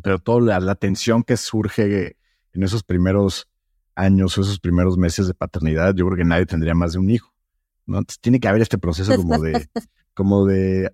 [0.00, 2.16] pero toda la, tensión que surge
[2.52, 3.48] en esos primeros
[3.94, 7.10] años o esos primeros meses de paternidad, yo creo que nadie tendría más de un
[7.10, 7.32] hijo.
[7.86, 7.98] ¿no?
[7.98, 9.68] Entonces tiene que haber este proceso como de,
[10.14, 10.90] como de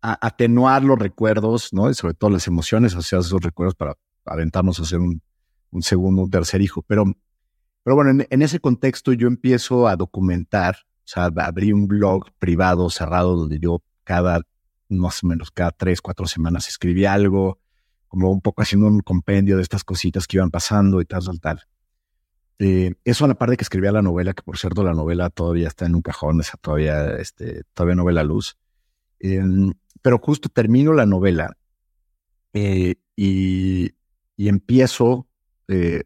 [0.00, 1.90] atenuar los recuerdos, ¿no?
[1.90, 5.22] Y sobre todo las emociones asociadas a esos recuerdos para aventarnos a hacer un,
[5.80, 6.82] segundo, un tercer hijo.
[6.82, 7.04] Pero,
[7.82, 12.88] pero bueno, en, ese contexto yo empiezo a documentar, o sea, abrí un blog privado,
[12.90, 14.40] cerrado, donde yo cada,
[14.88, 17.58] más o menos cada tres, cuatro semanas escribía algo,
[18.10, 21.40] como un poco haciendo un compendio de estas cositas que iban pasando y tal, tal,
[21.40, 21.60] tal.
[22.58, 25.30] Eh, eso a la par de que escribía la novela, que por cierto la novela
[25.30, 28.58] todavía está en un cajón, esa todavía, este, todavía no ve la luz.
[29.20, 31.56] Em, pero justo termino la novela
[32.52, 33.92] eh, y,
[34.36, 35.28] empiezo,
[35.68, 36.02] eh,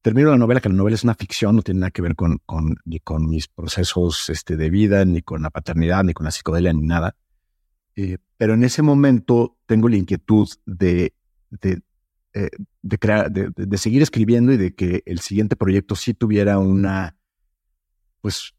[0.00, 2.38] termino la novela, que la novela es una ficción, no tiene nada que ver con,
[2.46, 6.30] con, ni con mis procesos este, de vida, ni con la paternidad, ni con la
[6.30, 7.14] psicodelia, ni nada.
[8.00, 11.14] Eh, pero en ese momento tengo la inquietud de,
[11.50, 11.82] de,
[12.82, 17.16] de crear, de, de, seguir escribiendo y de que el siguiente proyecto sí tuviera una,
[18.20, 18.54] pues,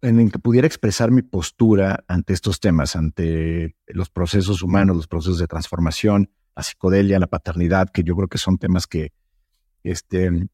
[0.00, 5.06] en el que pudiera expresar mi postura ante estos temas, ante los procesos humanos, los
[5.06, 9.12] procesos de transformación, la psicodelia, la paternidad, que yo creo que son temas que,
[9.82, 10.48] este,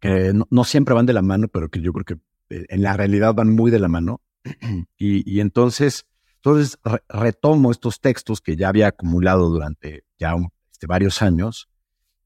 [0.00, 2.96] que no, siempre van de la mano, pero que yo creo que eh, en la
[2.96, 4.22] realidad van muy de la mano.
[4.96, 6.06] Y, entonces,
[6.44, 6.76] entonces
[7.08, 10.34] retomo estos textos que ya había acumulado durante ya
[10.72, 11.68] este, varios años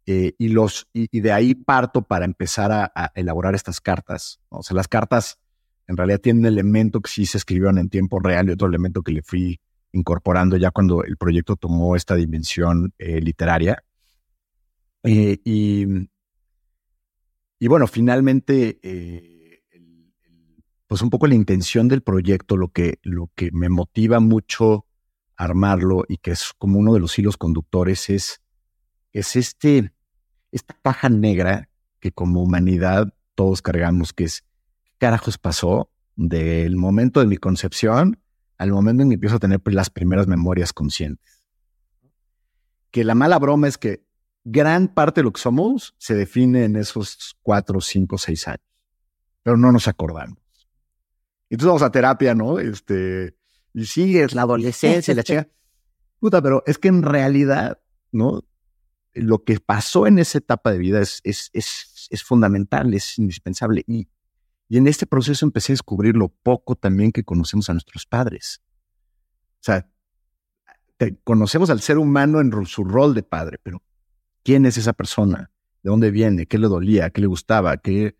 [0.07, 4.41] eh, y, los, y, de ahí parto para empezar a, elaborar estas cartas.
[4.49, 5.39] O sea, las cartas
[5.87, 9.03] en realidad tiene un elemento que sí se escribieron en tiempo real y otro elemento
[9.03, 9.61] que le fui
[9.93, 13.85] incorporando ya cuando el proyecto tomó esta dimensión eh, literaria.
[15.03, 15.87] Eh, y,
[17.59, 18.79] y, bueno, finalmente,
[20.87, 24.87] pues un poco la intención del proyecto, lo que, lo que me motiva mucho
[25.37, 28.41] armarlo y que es como uno de los hilos conductores es,
[29.13, 29.93] es este,
[30.53, 31.69] esta caja negra
[32.01, 34.45] que como humanidad todos cargamos, que es
[34.99, 38.19] carajos pasó del momento de mi concepción
[38.59, 41.45] al momento en que empiezo a tener pues, las primeras memorias conscientes.
[42.91, 44.07] Que la mala broma es que
[44.45, 48.65] gran parte de lo que somos se define en esos cuatro, cinco, seis años,
[49.43, 50.46] pero no nos acordamos.
[51.51, 52.59] Entonces vamos a terapia, ¿no?
[52.59, 53.37] Este,
[53.75, 55.49] y sigues la adolescencia, la chica.
[56.19, 57.81] Puta, pero es que en realidad,
[58.13, 58.45] ¿no?
[59.13, 63.85] Lo que pasó en esa etapa de vida es, es, es, es fundamental, es indispensable.
[63.87, 64.09] Y
[64.69, 68.63] y en este proceso empecé a descubrir lo poco también que conocemos a nuestros padres.
[69.61, 69.89] O sea,
[71.25, 73.83] conocemos al ser humano en su rol de padre, pero
[74.43, 75.53] ¿quién es esa persona?
[75.83, 76.47] ¿De dónde viene?
[76.47, 77.11] ¿Qué le dolía?
[77.11, 77.77] ¿Qué le gustaba?
[77.77, 78.17] ¿Qué,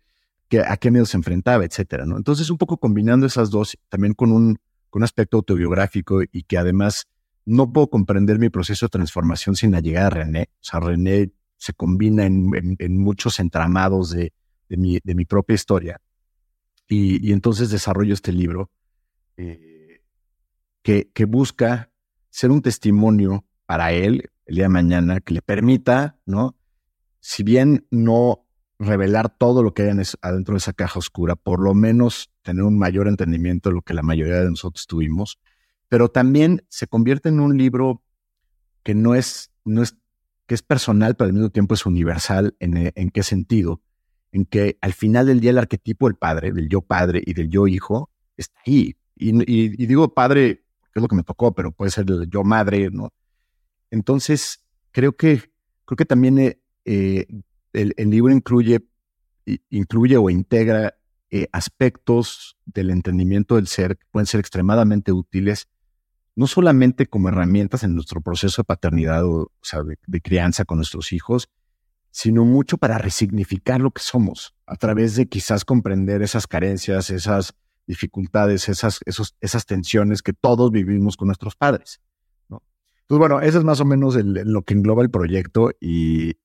[0.65, 1.65] a qué miedo se enfrentaba?
[1.65, 2.05] Etcétera.
[2.05, 2.17] ¿no?
[2.17, 4.57] Entonces, un poco combinando esas dos, también con un,
[4.89, 7.07] con un aspecto autobiográfico y que además
[7.45, 10.49] no puedo comprender mi proceso de transformación sin la llegada de René.
[10.53, 14.33] O sea, René se combina en, muchos entramados de,
[14.69, 16.01] de, mi, de mi propia historia.
[16.89, 18.71] Y, entonces desarrollo este libro
[19.35, 20.01] eh,
[20.81, 21.91] que, que, busca
[22.29, 26.55] ser un testimonio para él el día de mañana que le permita, ¿no?
[27.19, 28.46] Si bien no
[28.79, 29.89] revelar todo lo que hay
[30.21, 33.93] adentro de esa caja oscura, por lo menos tener un mayor entendimiento de lo que
[33.93, 35.39] la mayoría de nosotros tuvimos,
[35.89, 38.03] pero también se convierte en un libro
[38.83, 39.97] que no es, no es,
[40.45, 42.55] que es personal, pero al mismo tiempo es universal.
[42.59, 43.81] ¿En, en qué sentido?
[44.31, 47.49] en que al final del día el arquetipo del padre, del yo padre y del
[47.49, 48.95] yo hijo, está ahí.
[49.15, 52.89] Y, digo padre, porque es lo que me tocó, pero puede ser el yo madre,
[52.91, 53.11] ¿no?
[53.89, 55.51] Entonces, creo que,
[55.85, 57.27] creo que también eh,
[57.73, 58.87] el, libro incluye,
[59.69, 60.95] incluye o integra
[61.29, 65.67] eh, aspectos del entendimiento del ser que pueden ser extremadamente útiles,
[66.35, 71.11] no solamente como herramientas en nuestro proceso de paternidad o, sea, de crianza con nuestros
[71.11, 71.49] hijos,
[72.11, 77.53] sino mucho para resignificar lo que somos, a través de quizás comprender esas carencias, esas
[77.85, 82.01] dificultades, esas, esos, esas tensiones que todos vivimos con nuestros padres.
[82.49, 86.35] Entonces, bueno, eso es más o menos lo que engloba el proyecto y,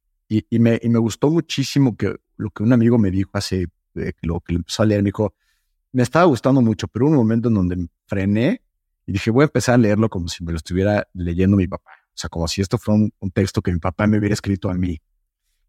[0.48, 3.66] y, me, y, me, gustó muchísimo que lo que un amigo me dijo hace,
[3.96, 5.34] eh, lo que empezó a leer, me dijo,
[5.92, 8.62] me estaba gustando mucho, pero un momento en donde frené
[9.06, 11.90] y dije, voy a empezar a leerlo como si me lo estuviera leyendo mi papá.
[12.08, 14.74] O sea, como si esto fuera un texto que mi papá me hubiera escrito a
[14.74, 15.00] mí.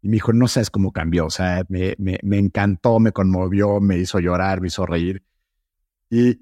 [0.04, 1.24] Y me dijo, no sabes cómo cambió.
[1.24, 5.24] O sea, me, me, me encantó, me conmovió, me hizo llorar, me hizo reír.
[6.10, 6.40] Y,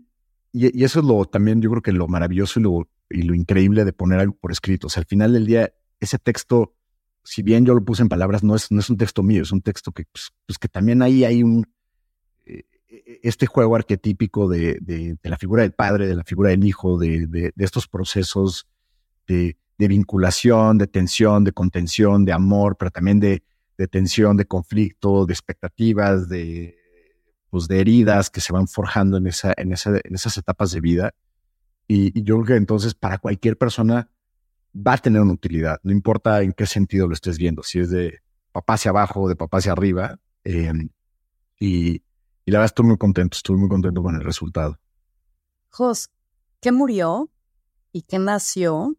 [0.52, 3.84] y, eso es lo también, yo creo que lo maravilloso y lo, y lo increíble
[3.84, 4.88] de poner algo por escrito.
[4.88, 6.74] O sea, al final del día, ese texto,
[7.24, 9.52] si bien yo lo puse en palabras, no es, no es un texto mío, es
[9.52, 11.64] un texto que, pues, pues que también ahí hay un,
[12.46, 12.64] eh,
[13.22, 17.26] este juego arquetípico de, de, la figura del padre, de la figura del hijo, de,
[17.26, 18.66] de, estos procesos
[19.26, 23.42] de, vinculación, de tensión, de contención, de amor, pero también de,
[23.76, 26.76] de tensión, de conflicto, de expectativas, de,
[27.50, 30.80] pues, de heridas que se van forjando en, esa, en, esa, en esas etapas de
[30.80, 31.14] vida.
[31.88, 34.08] Y, y, yo creo que entonces para cualquier persona
[34.74, 37.90] va a tener una utilidad, no importa en qué sentido lo estés viendo, si es
[37.90, 38.20] de
[38.52, 40.18] papá hacia abajo o de papá hacia arriba.
[40.44, 40.72] Eh,
[41.58, 42.02] y,
[42.44, 44.78] y la verdad estoy muy contento, estoy muy contento con el resultado.
[45.70, 46.10] Jos,
[46.60, 47.30] ¿qué murió
[47.92, 48.96] y qué nació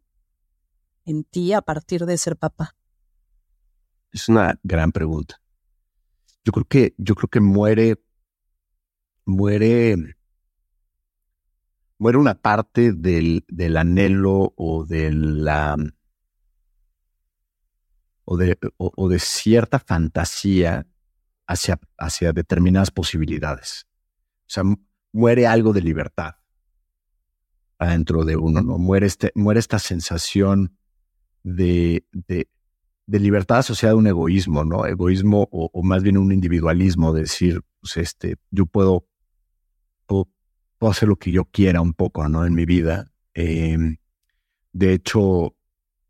[1.04, 2.76] en ti a partir de ser papá?
[4.12, 5.40] Es una gran pregunta.
[6.44, 8.02] Yo creo que, yo creo que muere,
[9.24, 10.16] muere,
[12.04, 15.74] muere una parte del, del anhelo o de la
[18.26, 20.86] o de, o, de cierta fantasía
[21.46, 23.86] hacia, hacia determinadas posibilidades.
[24.40, 24.64] O sea,
[25.12, 26.34] muere algo de libertad
[27.78, 28.76] adentro de uno, ¿no?
[28.76, 30.76] Muere, este, muere esta sensación
[31.42, 32.46] de, de,
[33.06, 34.84] libertad asociada a un egoísmo, ¿no?
[34.84, 39.06] Egoísmo o, más bien un individualismo, decir, pues este, yo puedo,
[40.90, 42.44] hacer lo que yo quiera un poco, ¿no?
[42.46, 43.10] En mi vida.
[43.34, 43.96] Em,
[44.72, 45.56] de hecho,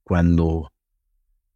[0.03, 0.72] cuando,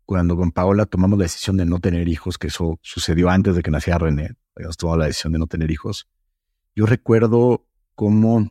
[0.05, 3.63] cuando con Paola tomamos la decisión de no tener hijos, que eso sucedió antes de
[3.63, 6.09] que naciera René, habíamos tomado la decisión de no tener hijos,
[6.75, 8.51] yo recuerdo cómo, o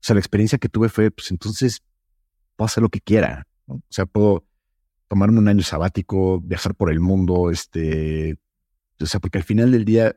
[0.00, 1.82] sea, la experiencia que tuve fue, pues entonces
[2.56, 4.46] puedo hacer lo que quiera, o sea, puedo
[5.08, 8.38] tomarme un año sabático, viajar por el mundo, este,
[9.00, 10.16] o sea, porque al final del día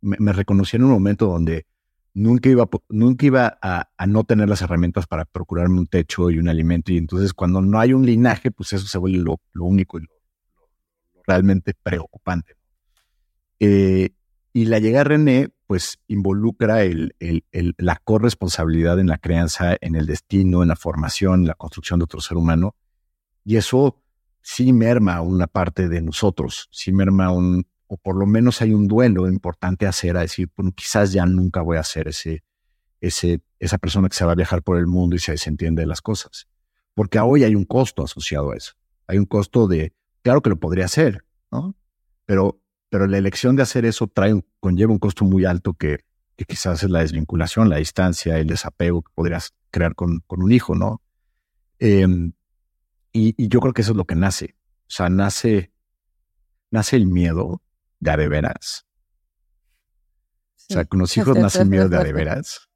[0.00, 1.66] me, reconocí en un momento donde
[2.14, 6.48] nunca iba, nunca iba a, no tener las herramientas para procurarme un techo y un
[6.48, 6.92] alimento.
[6.92, 10.08] Y entonces cuando no hay un linaje, pues eso se vuelve lo, único y lo,
[11.26, 12.54] realmente preocupante.
[13.58, 14.10] Eh,
[14.52, 17.14] y la llegada de René, pues involucra el,
[17.78, 22.04] la corresponsabilidad en la crianza, en el destino, en la formación, en la construcción de
[22.04, 22.74] otro ser humano.
[23.44, 24.02] Y eso
[24.40, 28.86] sí merma una parte de nosotros, sí merma un, o por lo menos hay un
[28.86, 32.44] duelo importante hacer, a decir, bueno, quizás ya nunca voy a ser ese,
[33.00, 35.86] ese, esa persona que se va a viajar por el mundo y se desentiende de
[35.86, 36.46] las cosas.
[36.94, 38.74] Porque hoy hay un costo asociado a eso.
[39.08, 41.74] Hay un costo de, claro que lo podría hacer, ¿no?
[42.26, 42.60] Pero
[42.90, 46.00] pero la elección de hacer eso trae, conlleva un costo muy alto que,
[46.48, 50.74] quizás es la desvinculación, la distancia, el desapego que podrías crear con, con un hijo,
[50.74, 51.02] ¿no?
[51.78, 52.32] Em,
[53.12, 54.56] y, yo creo que eso es lo que nace.
[54.88, 55.70] O sea, nace,
[56.70, 57.62] nace el miedo
[58.00, 58.86] de a de veras.
[60.68, 62.68] O sea, con los hijos nace el miedo de a de veras.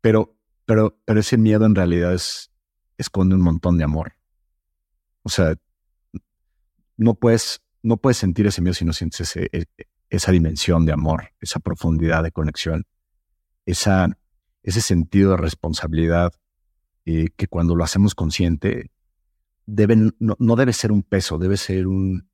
[0.00, 2.50] Pero, pero, pero ese miedo en realidad es,
[2.96, 4.14] esconde un montón de amor.
[5.22, 5.54] O sea,
[6.96, 9.66] no puedes no puedes sentir ese miedo si no sientes e,
[10.08, 12.86] esa dimensión de amor, esa profundidad de conexión,
[13.66, 14.16] esa,
[14.62, 16.32] ese sentido de responsabilidad
[17.04, 18.90] eh, que cuando lo hacemos consciente
[19.66, 22.28] deben, no, debe ser un peso, debe ser un,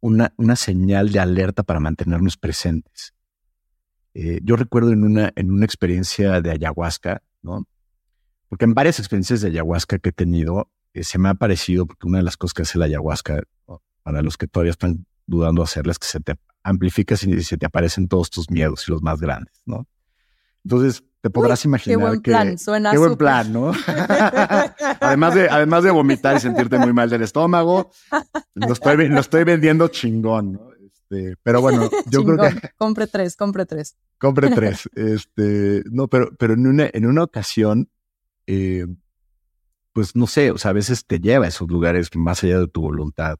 [0.00, 3.14] una, una, señal de alerta para mantenernos presentes.
[4.14, 7.66] Eh, yo recuerdo en una, en una experiencia de ayahuasca, ¿no?
[8.48, 12.06] Porque en varias experiencias de ayahuasca que he tenido, eh, se me ha parecido, porque
[12.06, 13.42] una de las cosas que hace la ayahuasca,
[14.02, 18.08] para los que todavía están dudando hacerlas, que se te amplifica y se te aparecen
[18.08, 19.86] todos tus miedos y los más grandes, ¿no?
[20.64, 22.30] Entonces, te podrás imaginar qué buen que...
[22.30, 23.72] Plan, suena qué buen plan, ¿no?
[25.00, 27.90] además, de, además de vomitar y sentirte muy mal del estómago,
[28.54, 30.70] lo estoy, lo estoy vendiendo chingón, ¿no?
[30.80, 32.70] Este, pero bueno, yo creo que...
[32.76, 33.96] Compre tres, compre tres.
[34.18, 34.88] Compre tres.
[34.94, 37.90] Este, no, pero, pero en una, en una ocasión,
[38.46, 38.86] eh,
[39.92, 42.68] pues no sé, o sea, a veces te lleva a esos lugares más allá de
[42.68, 43.38] tu voluntad.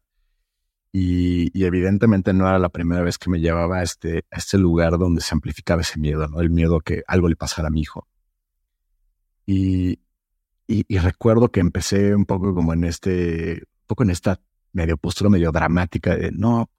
[0.99, 4.97] Y, evidentemente no era la primera vez que me llevaba a este, a este lugar
[4.97, 6.40] donde se amplificaba ese miedo, ¿no?
[6.40, 8.09] El miedo que algo le pasara a mi hijo.
[9.44, 10.01] Y,
[10.66, 14.40] y, recuerdo que empecé un poco como en este, poco en esta
[14.72, 16.70] medio postura medio dramática de no,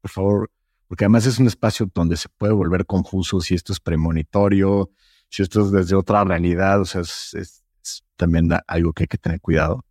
[0.00, 0.50] por favor,
[0.88, 4.90] porque además es un espacio donde se puede volver confuso si esto es premonitorio,
[5.28, 7.62] si esto es desde otra realidad, o sea, es
[8.16, 9.84] también algo que hay que tener cuidado.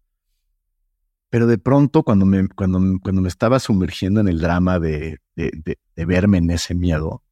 [1.30, 5.78] Pero de pronto, cuando me, cuando, cuando me estaba sumergiendo en el drama de, de,
[5.96, 7.24] verme en ese miedo,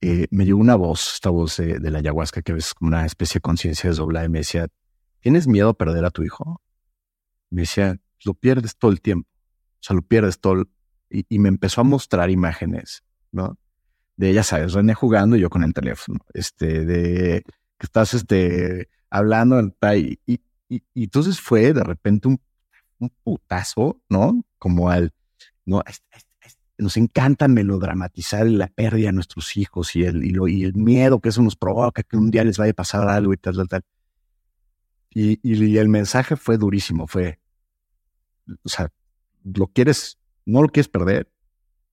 [0.00, 3.38] eh, me llegó una voz, esta voz de, la ayahuasca, que es como una especie
[3.38, 4.68] de conciencia desdoblada, y me decía,
[5.20, 6.60] ¿tienes miedo a perder a tu hijo?
[7.50, 10.64] Me decía, lo pierdes todo el tiempo, o sea, lo pierdes todo.
[11.10, 13.02] Y, y me empezó a mostrar imágenes,
[13.32, 13.58] ¿no?
[14.16, 17.42] De, ya sabes, René jugando y yo con el teléfono, este, de
[17.78, 19.60] que estás, este, hablando,
[19.96, 20.40] y,
[20.94, 22.40] y, entonces fue de repente un,
[23.22, 24.44] putazo, ¿no?
[24.58, 25.12] Como al,
[25.66, 25.82] ¿no?
[26.78, 31.42] Nos encanta melodramatizar la pérdida de nuestros hijos y el, y, el miedo que eso
[31.42, 33.82] nos provoca, que un día les vaya a pasar algo y tal, tal, tal.
[35.10, 37.40] Y, el mensaje fue durísimo, fue,
[38.62, 38.90] o sea,
[39.44, 41.30] lo quieres, no lo quieres perder,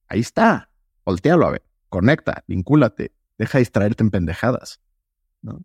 [0.08, 0.70] ahí está,
[1.04, 4.80] voltealo a ver, conecta, vincúlate, deja de distraerte en pendejadas,
[5.42, 5.62] ¿no?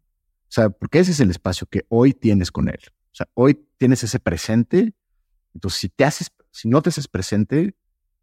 [0.47, 2.79] O sea, porque ese es el espacio que hoy tienes con él.
[3.11, 4.93] O sea, hoy tienes ese presente.
[5.53, 7.75] Entonces, si te haces, si no te haces presente,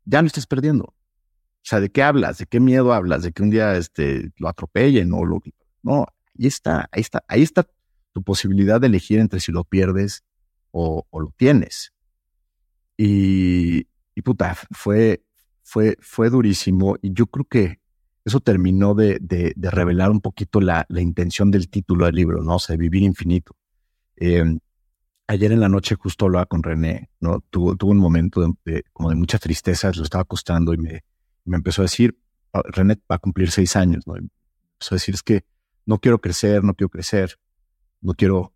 [0.04, 0.84] ya no estás perdiendo.
[0.84, 2.38] O sea, ¿de qué hablas?
[2.38, 3.22] ¿De qué miedo hablas?
[3.22, 5.40] ¿De que un día este, lo atropellen o lo...
[5.82, 6.06] No,
[6.38, 7.66] ahí está, ahí está, ahí está
[8.12, 10.24] tu posibilidad de elegir entre si lo pierdes
[10.70, 11.92] o, lo tienes.
[12.96, 15.24] Y, y puta, fue,
[15.62, 16.96] fue, fue durísimo.
[17.00, 17.80] Y yo creo que
[18.24, 22.56] eso terminó de, de, revelar un poquito la, la, intención del título del libro, ¿no?
[22.56, 23.56] O sea, vivir infinito.
[24.16, 24.58] Em,
[25.26, 27.40] ayer en la noche justo hablaba con René, ¿no?
[27.50, 31.04] Tuvo, tuvo un momento de, como de mucha tristeza, lo estaba acostando y me,
[31.44, 32.18] me empezó a decir,
[32.52, 34.16] ah, René va a cumplir seis años, ¿no?
[34.16, 35.44] empezó a decir, es que
[35.86, 37.38] no quiero crecer, no quiero crecer,
[38.00, 38.52] no quiero,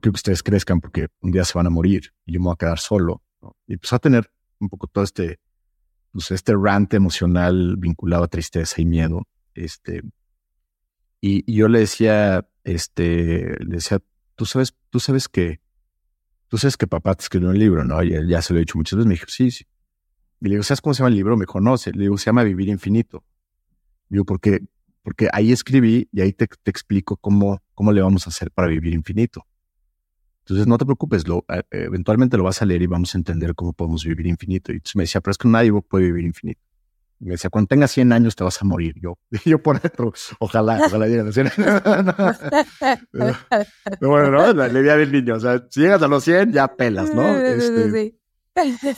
[0.00, 2.56] que ustedes crezcan porque un día se van a morir y yo me voy a
[2.56, 3.22] quedar solo.
[3.66, 5.40] Y empezó a tener un poco todo este
[6.12, 9.26] pues, este rant emocional vinculado a tristeza y miedo.
[9.54, 10.02] Este,
[11.20, 14.00] y, yo le decía, este, le decía,
[14.34, 15.60] tú sabes, tú sabes que,
[16.48, 18.02] tú sabes que papá te escribió un libro, ¿no?
[18.02, 19.06] Y ya se lo he dicho muchas veces.
[19.06, 19.64] Me dijo, sí, sí.
[20.40, 21.36] Y le digo, ¿sabes cómo se llama el libro?
[21.36, 21.92] Me conoce.
[21.92, 23.24] Le digo, se llama Vivir Infinito.
[24.08, 24.60] Digo, porque,
[25.02, 28.68] porque ahí escribí y ahí te, te explico cómo, cómo le vamos a hacer para
[28.68, 29.46] vivir infinito.
[30.40, 33.54] Entonces, no te preocupes, lo, eh, eventualmente lo vas a leer y vamos a entender
[33.54, 34.72] cómo podemos vivir infinito.
[34.72, 36.60] Y entonces me decía, pero es que nadie puede vivir infinito.
[37.20, 38.94] Me decía, cuando tengas 100 años te vas a morir.
[39.00, 41.50] Yo, yo por dentro, ojalá, ojalá lleguen a 100
[44.00, 45.34] bueno, no, la idea del niño.
[45.34, 47.36] O sea, si llegas a los 100, ya pelas, ¿no?
[47.36, 48.14] Este,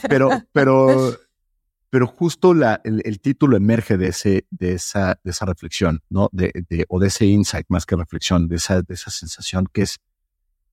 [0.09, 1.17] pero, pero,
[1.91, 6.29] pero justo la, el, título emerge de, ese, de, esa, de esa reflexión, ¿no?
[6.33, 9.83] De, de, o de ese insight más que reflexión, de esa, de esa sensación que
[9.83, 10.01] es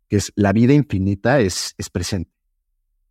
[0.10, 2.32] que es la vida infinita es, es presente.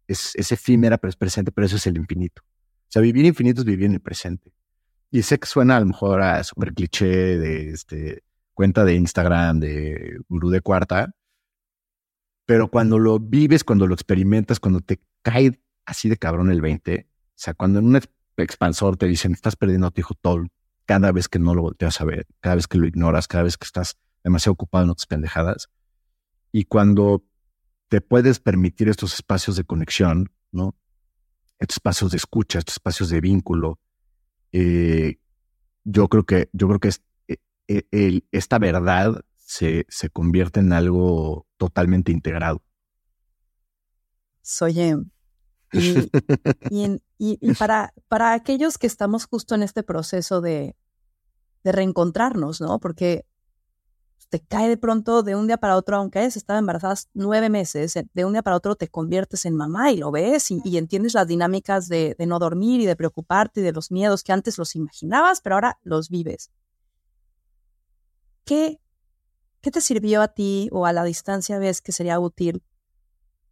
[0.08, 2.42] Es, es efímera, pero es presente, pero eso es el infinito.
[2.96, 4.54] Sea, vivir infinito es vivir en el presente.
[5.10, 8.24] Y sé que suena a lo mejor a súper cliché de este,
[8.54, 11.14] cuenta de Instagram, de gurú de cuarta,
[12.46, 17.06] pero cuando lo vives, cuando lo experimentas, cuando te cae así de cabrón el 20,
[17.06, 18.00] o sea, cuando en un
[18.38, 20.46] expansor te dicen, estás perdiendo a tu hijo todo,
[20.86, 23.58] cada vez que no lo volteas a ver, cada vez que lo ignoras, cada vez
[23.58, 25.68] que estás demasiado ocupado en otras pendejadas,
[26.50, 27.26] y cuando
[27.88, 30.74] te puedes permitir estos espacios de conexión, ¿no?
[31.58, 33.78] Estos espacios de escucha, estos espacios de vínculo,
[34.52, 35.18] eh,
[35.84, 36.90] yo creo que, yo creo que
[37.68, 42.62] eh, eh, esta verdad se, se convierte en algo totalmente integrado.
[44.42, 44.80] Soy
[45.72, 50.76] y, y, para, para aquellos que estamos justo en este proceso de,
[51.64, 52.78] de reencontrarnos, ¿no?
[52.78, 53.26] Porque
[54.28, 57.94] te cae de pronto de un día para otro, aunque hayas estado embarazada nueve meses,
[57.96, 61.14] eh, de un día para otro te conviertes en mamá y lo ves y, entiendes
[61.14, 64.74] las dinámicas de, no dormir y de preocuparte y de los miedos que antes los
[64.74, 66.50] imaginabas, pero ahora los vives.
[68.44, 68.80] ¿Qué,
[69.60, 72.62] qué te sirvió a ti o a la distancia ves que sería útil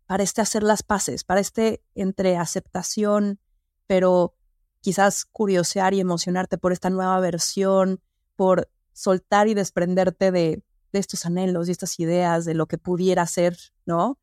[0.06, 3.40] para este hacer las paces, para este entre aceptación,
[3.86, 4.34] pero
[4.80, 8.02] quizás curiosear y emocionarte por esta nueva versión,
[8.36, 13.56] por soltar y desprenderte de, estos anhelos y estas ideas, de lo que pudiera ser,
[13.84, 14.16] ¿no?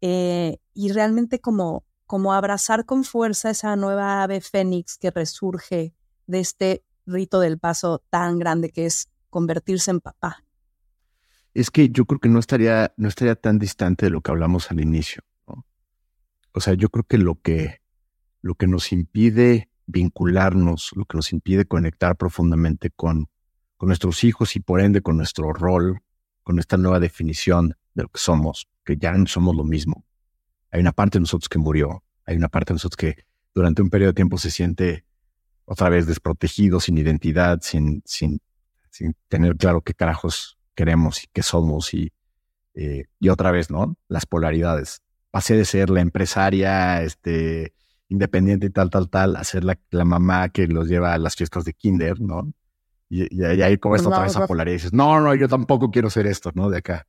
[0.00, 5.94] Eh, y realmente como, como abrazar con fuerza esa nueva ave fénix que resurge
[6.26, 10.42] de este rito del paso tan grande que es convertirse en papá.
[11.52, 14.70] Es que yo creo que no estaría, no estaría tan distante de lo que hablamos
[14.70, 15.22] al inicio.
[16.52, 17.82] O sea, yo creo que lo que,
[18.40, 23.28] lo que nos impide vincularnos, lo que nos impide conectar profundamente con,
[23.76, 26.00] con nuestros hijos y por ende con nuestro rol,
[26.42, 30.04] con esta nueva definición de lo que somos, que ya no somos lo mismo.
[30.70, 33.24] Hay una parte de nosotros que murió, hay una parte de nosotros que
[33.54, 35.04] durante un periodo de tiempo se siente
[35.64, 38.40] otra vez desprotegido, sin identidad, sin, sin,
[38.90, 42.12] sin tener claro qué carajos queremos y qué somos y,
[42.74, 43.96] eh, y otra vez, ¿no?
[44.08, 45.02] Las polaridades.
[45.30, 47.74] Pasé de ser la empresaria, este,
[48.08, 51.34] independiente y tal, tal, tal, a ser la, la mamá que los lleva a las
[51.34, 52.52] fiestas de kinder, ¿no?
[53.08, 56.10] Y, ahí como esta otra vez a polaridad y dices, no, no, yo tampoco quiero
[56.10, 56.70] ser esto, ¿no?
[56.70, 57.06] De acá.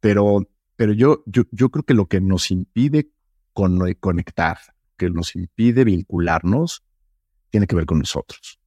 [0.00, 3.10] Pero, pero yo, yo, yo creo que lo que nos impide
[3.52, 4.58] con, conectar,
[4.96, 6.84] que nos impide vincularnos,
[7.50, 8.58] tiene que ver con nosotros.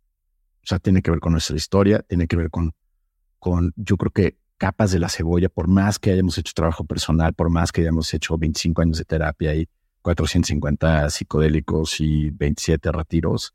[0.64, 2.74] O sea, tiene que ver con nuestra historia, tiene que ver con,
[3.40, 7.34] con, yo creo que capas de la cebolla, por más que hayamos hecho trabajo personal,
[7.34, 9.70] por más que hayamos hecho 25 años de terapia y
[10.02, 13.54] 450 psicodélicos y 27 retiros,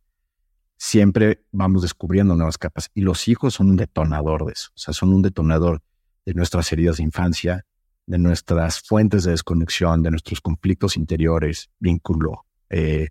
[0.82, 4.94] siempre vamos descubriendo nuevas capas y los hijos son un detonador de eso, o sea,
[4.94, 5.82] son un detonador
[6.24, 7.66] de nuestras heridas de infancia,
[8.06, 13.08] de nuestras fuentes de desconexión, de nuestros conflictos interiores, vínculo, eh,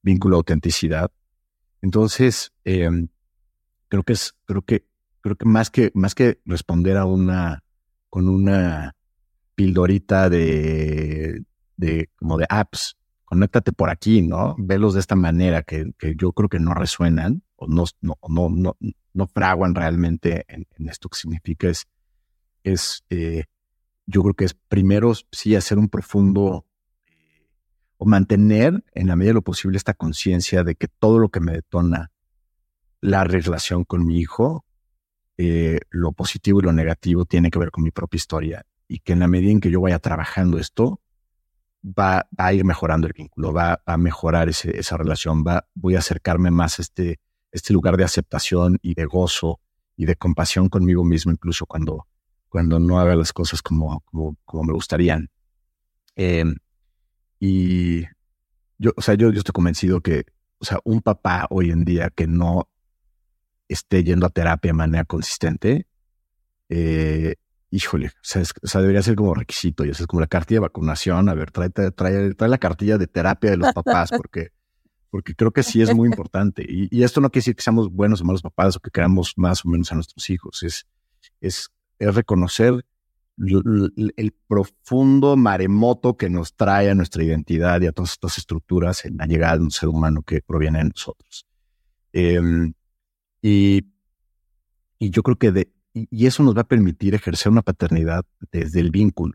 [0.00, 1.10] vínculo autenticidad.
[1.82, 3.08] Entonces, em,
[3.88, 4.86] creo que es, creo que,
[5.20, 7.62] creo que más que, más que responder a una,
[8.08, 8.96] con una
[9.56, 11.44] pildorita de,
[11.76, 12.96] de, como de apps,
[13.30, 14.56] conéctate por aquí, ¿no?
[14.58, 18.50] Velos de esta manera que, que yo creo que no resuenan o no, no, no,
[18.50, 18.76] no,
[19.14, 21.86] no fraguan realmente en, esto que significa es,
[22.64, 23.44] es eh,
[24.06, 26.66] yo creo que es primero sí hacer un profundo
[27.98, 31.38] o mantener en la medida de lo posible esta conciencia de que todo lo que
[31.38, 32.10] me detona
[33.00, 34.64] la relación con mi hijo,
[35.38, 39.12] eh, lo positivo y lo negativo tiene que ver con mi propia historia y que
[39.12, 41.00] en la medida en que yo vaya trabajando esto,
[41.82, 46.50] va, a ir mejorando el vínculo, va a mejorar esa relación, va, voy a acercarme
[46.50, 47.20] más a este,
[47.52, 49.60] este lugar de aceptación y de gozo
[49.96, 52.06] y de compasión conmigo mismo, incluso cuando,
[52.48, 54.02] cuando no haga las cosas como,
[54.44, 55.30] como, me gustarían.
[56.16, 56.44] Eh,
[57.38, 58.02] y
[58.78, 60.24] yo, o sea, yo, yo estoy convencido que,
[60.58, 62.68] o sea, un papá hoy en día que no
[63.68, 65.86] esté yendo a terapia de manera consistente,
[66.68, 67.36] eh,
[67.70, 70.56] híjole, o sea, o sea, debería ser como requisito, y eso es como la cartilla
[70.56, 74.50] de vacunación, a ver, trae, trae, trae la cartilla de terapia de los papás, porque,
[75.10, 76.64] porque creo que sí es muy importante.
[76.68, 79.34] Y, y, esto no quiere decir que seamos buenos o malos papás o que queramos
[79.36, 80.86] más o menos a nuestros hijos, es,
[81.40, 82.84] es, es reconocer
[84.16, 89.16] el profundo maremoto que nos trae a nuestra identidad y a todas estas estructuras en
[89.16, 91.46] la llegada de un ser humano que proviene de nosotros.
[92.12, 92.74] Em,
[93.40, 93.86] y,
[94.98, 95.72] y, yo creo que de,
[96.10, 99.34] y, eso nos va a permitir ejercer una paternidad desde el vínculo,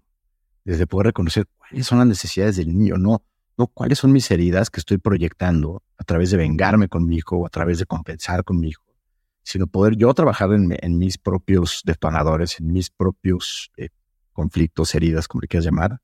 [0.63, 3.23] desde poder reconocer cuáles son las necesidades del niño, no,
[3.57, 7.37] no cuáles son mis heridas que estoy proyectando a través de vengarme con mi hijo
[7.37, 8.83] o a través de compensar con mi hijo,
[9.43, 13.89] sino poder yo trabajar en, mis propios detonadores, en mis propios eh,
[14.33, 16.01] conflictos, heridas, como le quieras llamar,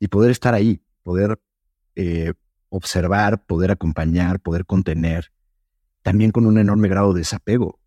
[0.00, 1.40] y poder estar ahí, poder
[1.96, 2.34] eh,
[2.68, 5.32] observar, poder acompañar, poder contener,
[6.02, 7.77] también con un enorme grado de desapego.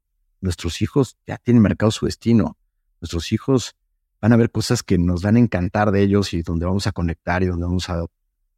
[0.41, 2.57] Nuestros hijos ya tienen marcado su destino.
[2.99, 3.75] Nuestros hijos
[4.19, 6.91] van a ver cosas que nos van a encantar de ellos y donde vamos a
[6.91, 8.03] conectar y donde vamos a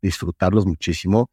[0.02, 1.30] disfrutarlos muchísimo.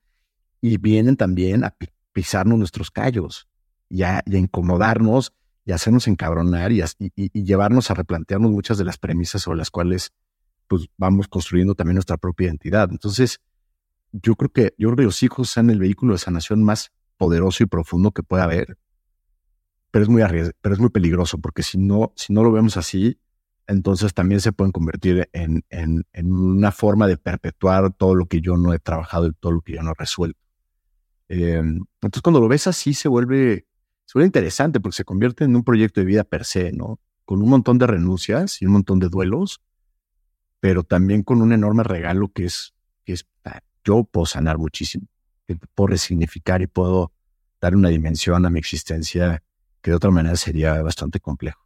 [0.60, 1.74] Y vienen también a
[2.12, 3.48] pisarnos nuestros callos
[3.88, 5.32] y a, incomodarnos
[5.64, 10.12] y hacernos encabronar y, y, llevarnos a replantearnos muchas de las premisas sobre las cuales
[10.68, 12.88] pues, vamos construyendo también nuestra propia identidad.
[12.90, 13.40] Entonces,
[14.12, 17.62] yo creo que, yo creo que los hijos son el vehículo de sanación más poderoso
[17.62, 18.78] y profundo que pueda haber,
[19.90, 20.22] pero es muy
[20.60, 23.18] pero es muy peligroso porque si no, si no lo vemos así,
[23.66, 28.40] entonces también se pueden convertir en, en, en, una forma de perpetuar todo lo que
[28.40, 30.40] yo no he trabajado y todo lo que yo no he resuelto.
[31.28, 33.66] Eh, entonces, cuando lo ves así, se vuelve,
[34.10, 36.98] Suena interesante porque se convierte en un proyecto de vida per se, ¿no?
[37.24, 39.60] Con un montón de renuncias y un montón de duelos,
[40.58, 42.74] pero también con un enorme regalo que es,
[43.04, 45.06] que es ah, yo puedo sanar muchísimo,
[45.46, 47.12] que puedo resignificar y puedo
[47.60, 49.44] dar una dimensión a mi existencia
[49.82, 51.64] que de otra manera sería bastante complejo.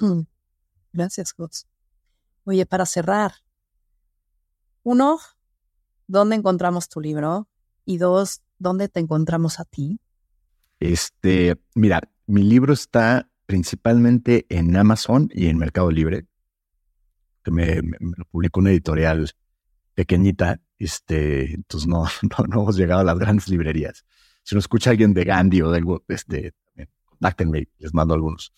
[0.00, 0.22] Mm.
[0.92, 1.66] Gracias, Jos.
[2.44, 3.32] Oye, para cerrar,
[4.82, 5.18] uno,
[6.06, 7.48] ¿dónde encontramos tu libro?
[7.84, 10.00] Y dos, ¿dónde te encontramos a ti?
[10.80, 16.26] Este, mira, mi libro está principalmente en Amazon y en Mercado Libre,
[17.44, 19.30] que me, lo publicó una editorial
[19.94, 22.04] pequeñita, este, entonces no,
[22.48, 24.04] no, hemos llegado a las grandes librerías.
[24.42, 26.52] Si nos escucha alguien de Gandhi o de algo, este,
[27.04, 28.52] contáctenme, les mando algunos.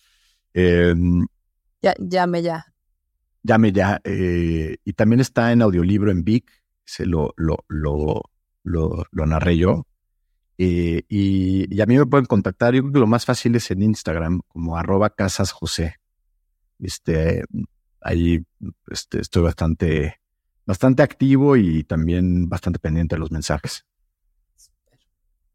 [0.53, 1.25] Em,
[1.81, 2.65] ya, llame ya.
[3.43, 4.01] Llame ya.
[4.03, 6.49] Eh, y también está en audiolibro en Vic,
[6.83, 8.23] se lo, lo, lo,
[8.63, 9.85] lo, lo narré yo.
[10.57, 12.73] Eh, y, a mí me pueden contactar.
[12.73, 15.95] Yo creo que lo más fácil es en Instagram, como arroba casas José.
[16.79, 17.43] Este,
[18.01, 18.45] ahí
[18.87, 20.21] este, estoy bastante,
[20.65, 23.85] bastante activo y también bastante pendiente de los mensajes.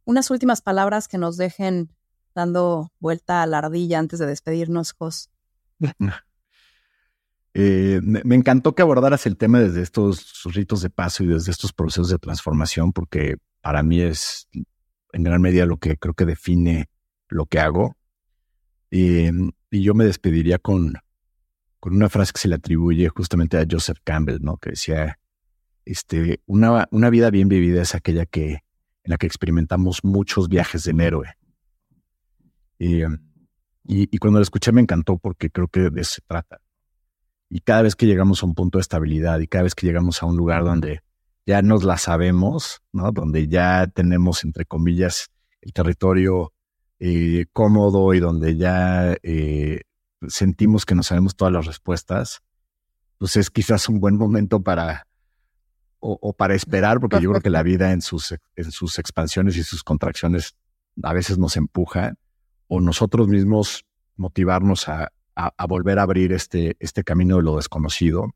[0.05, 1.91] Unas últimas palabras que nos dejen
[2.35, 5.31] dando vuelta a la ardilla antes de despedirnos, Jos.
[7.53, 11.73] Eh, me, encantó que abordaras el tema desde estos ritos de paso y desde estos
[11.73, 14.49] procesos de transformación, porque para mí es
[15.13, 16.89] en gran medida lo que creo que define
[17.29, 17.97] lo que hago.
[18.93, 20.95] Em, y yo me despediría con,
[21.81, 24.57] con una frase que se le atribuye justamente a Joseph Campbell, ¿no?
[24.57, 25.19] Que decía,
[25.85, 28.61] este, una, una vida bien vivida es aquella que,
[29.05, 31.29] en la que experimentamos muchos viajes del héroe.
[32.79, 33.19] Em,
[33.85, 36.61] y, cuando lo escuché me encantó porque creo que de eso se trata.
[37.49, 40.23] Y cada vez que llegamos a un punto de estabilidad y cada vez que llegamos
[40.23, 41.01] a un lugar donde
[41.47, 43.11] ya nos la sabemos, ¿no?
[43.11, 45.31] Donde ya tenemos, entre comillas,
[45.61, 46.53] el territorio
[47.01, 49.81] eh, cómodo y donde ya eh,
[50.29, 52.43] sentimos que no sabemos todas las respuestas,
[53.19, 55.07] pues es quizás un buen momento para,
[56.01, 59.63] o, para esperar, porque yo creo que la vida en sus, en sus expansiones y
[59.63, 60.57] sus contracciones
[61.03, 62.15] a veces nos empuja,
[62.69, 63.85] o nosotros mismos
[64.17, 65.13] motivarnos a,
[65.69, 68.35] volver a abrir este, este camino de lo desconocido.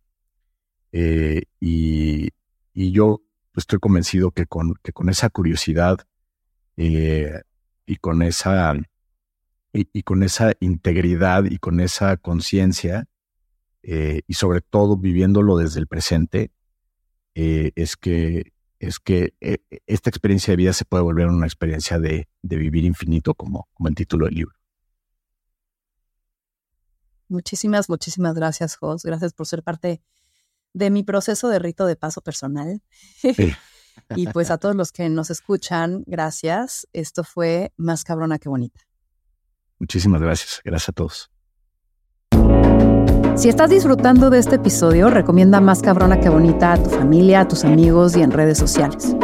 [0.93, 2.31] Eh, y,
[2.75, 3.23] yo
[3.57, 5.99] estoy convencido que con, que con esa curiosidad
[6.77, 7.41] eh,
[7.87, 8.75] y con esa
[9.73, 13.07] y, con esa integridad y con esa conciencia
[13.83, 16.51] eh, y sobre todo viviéndolo desde el presente,
[17.35, 21.99] eh, es que, es que eh, esta experiencia de vida se puede volver una experiencia
[21.99, 24.55] de, vivir infinito, como, como el título del libro.
[27.29, 29.03] Muchísimas, muchísimas gracias, Jos.
[29.03, 30.03] Gracias por ser parte
[30.73, 32.83] de mi proceso de rito de paso personal.
[34.17, 36.87] y pues a todos los que nos escuchan, gracias.
[36.93, 38.81] Esto fue más cabrona que bonita.
[39.79, 40.61] Muchísimas gracias.
[40.65, 41.34] Gracias a todos.
[43.37, 47.49] Si estás disfrutando de este episodio, recomienda más cabrona que bonita a tu familia, a
[47.49, 49.17] tus amigos y en redes sociales.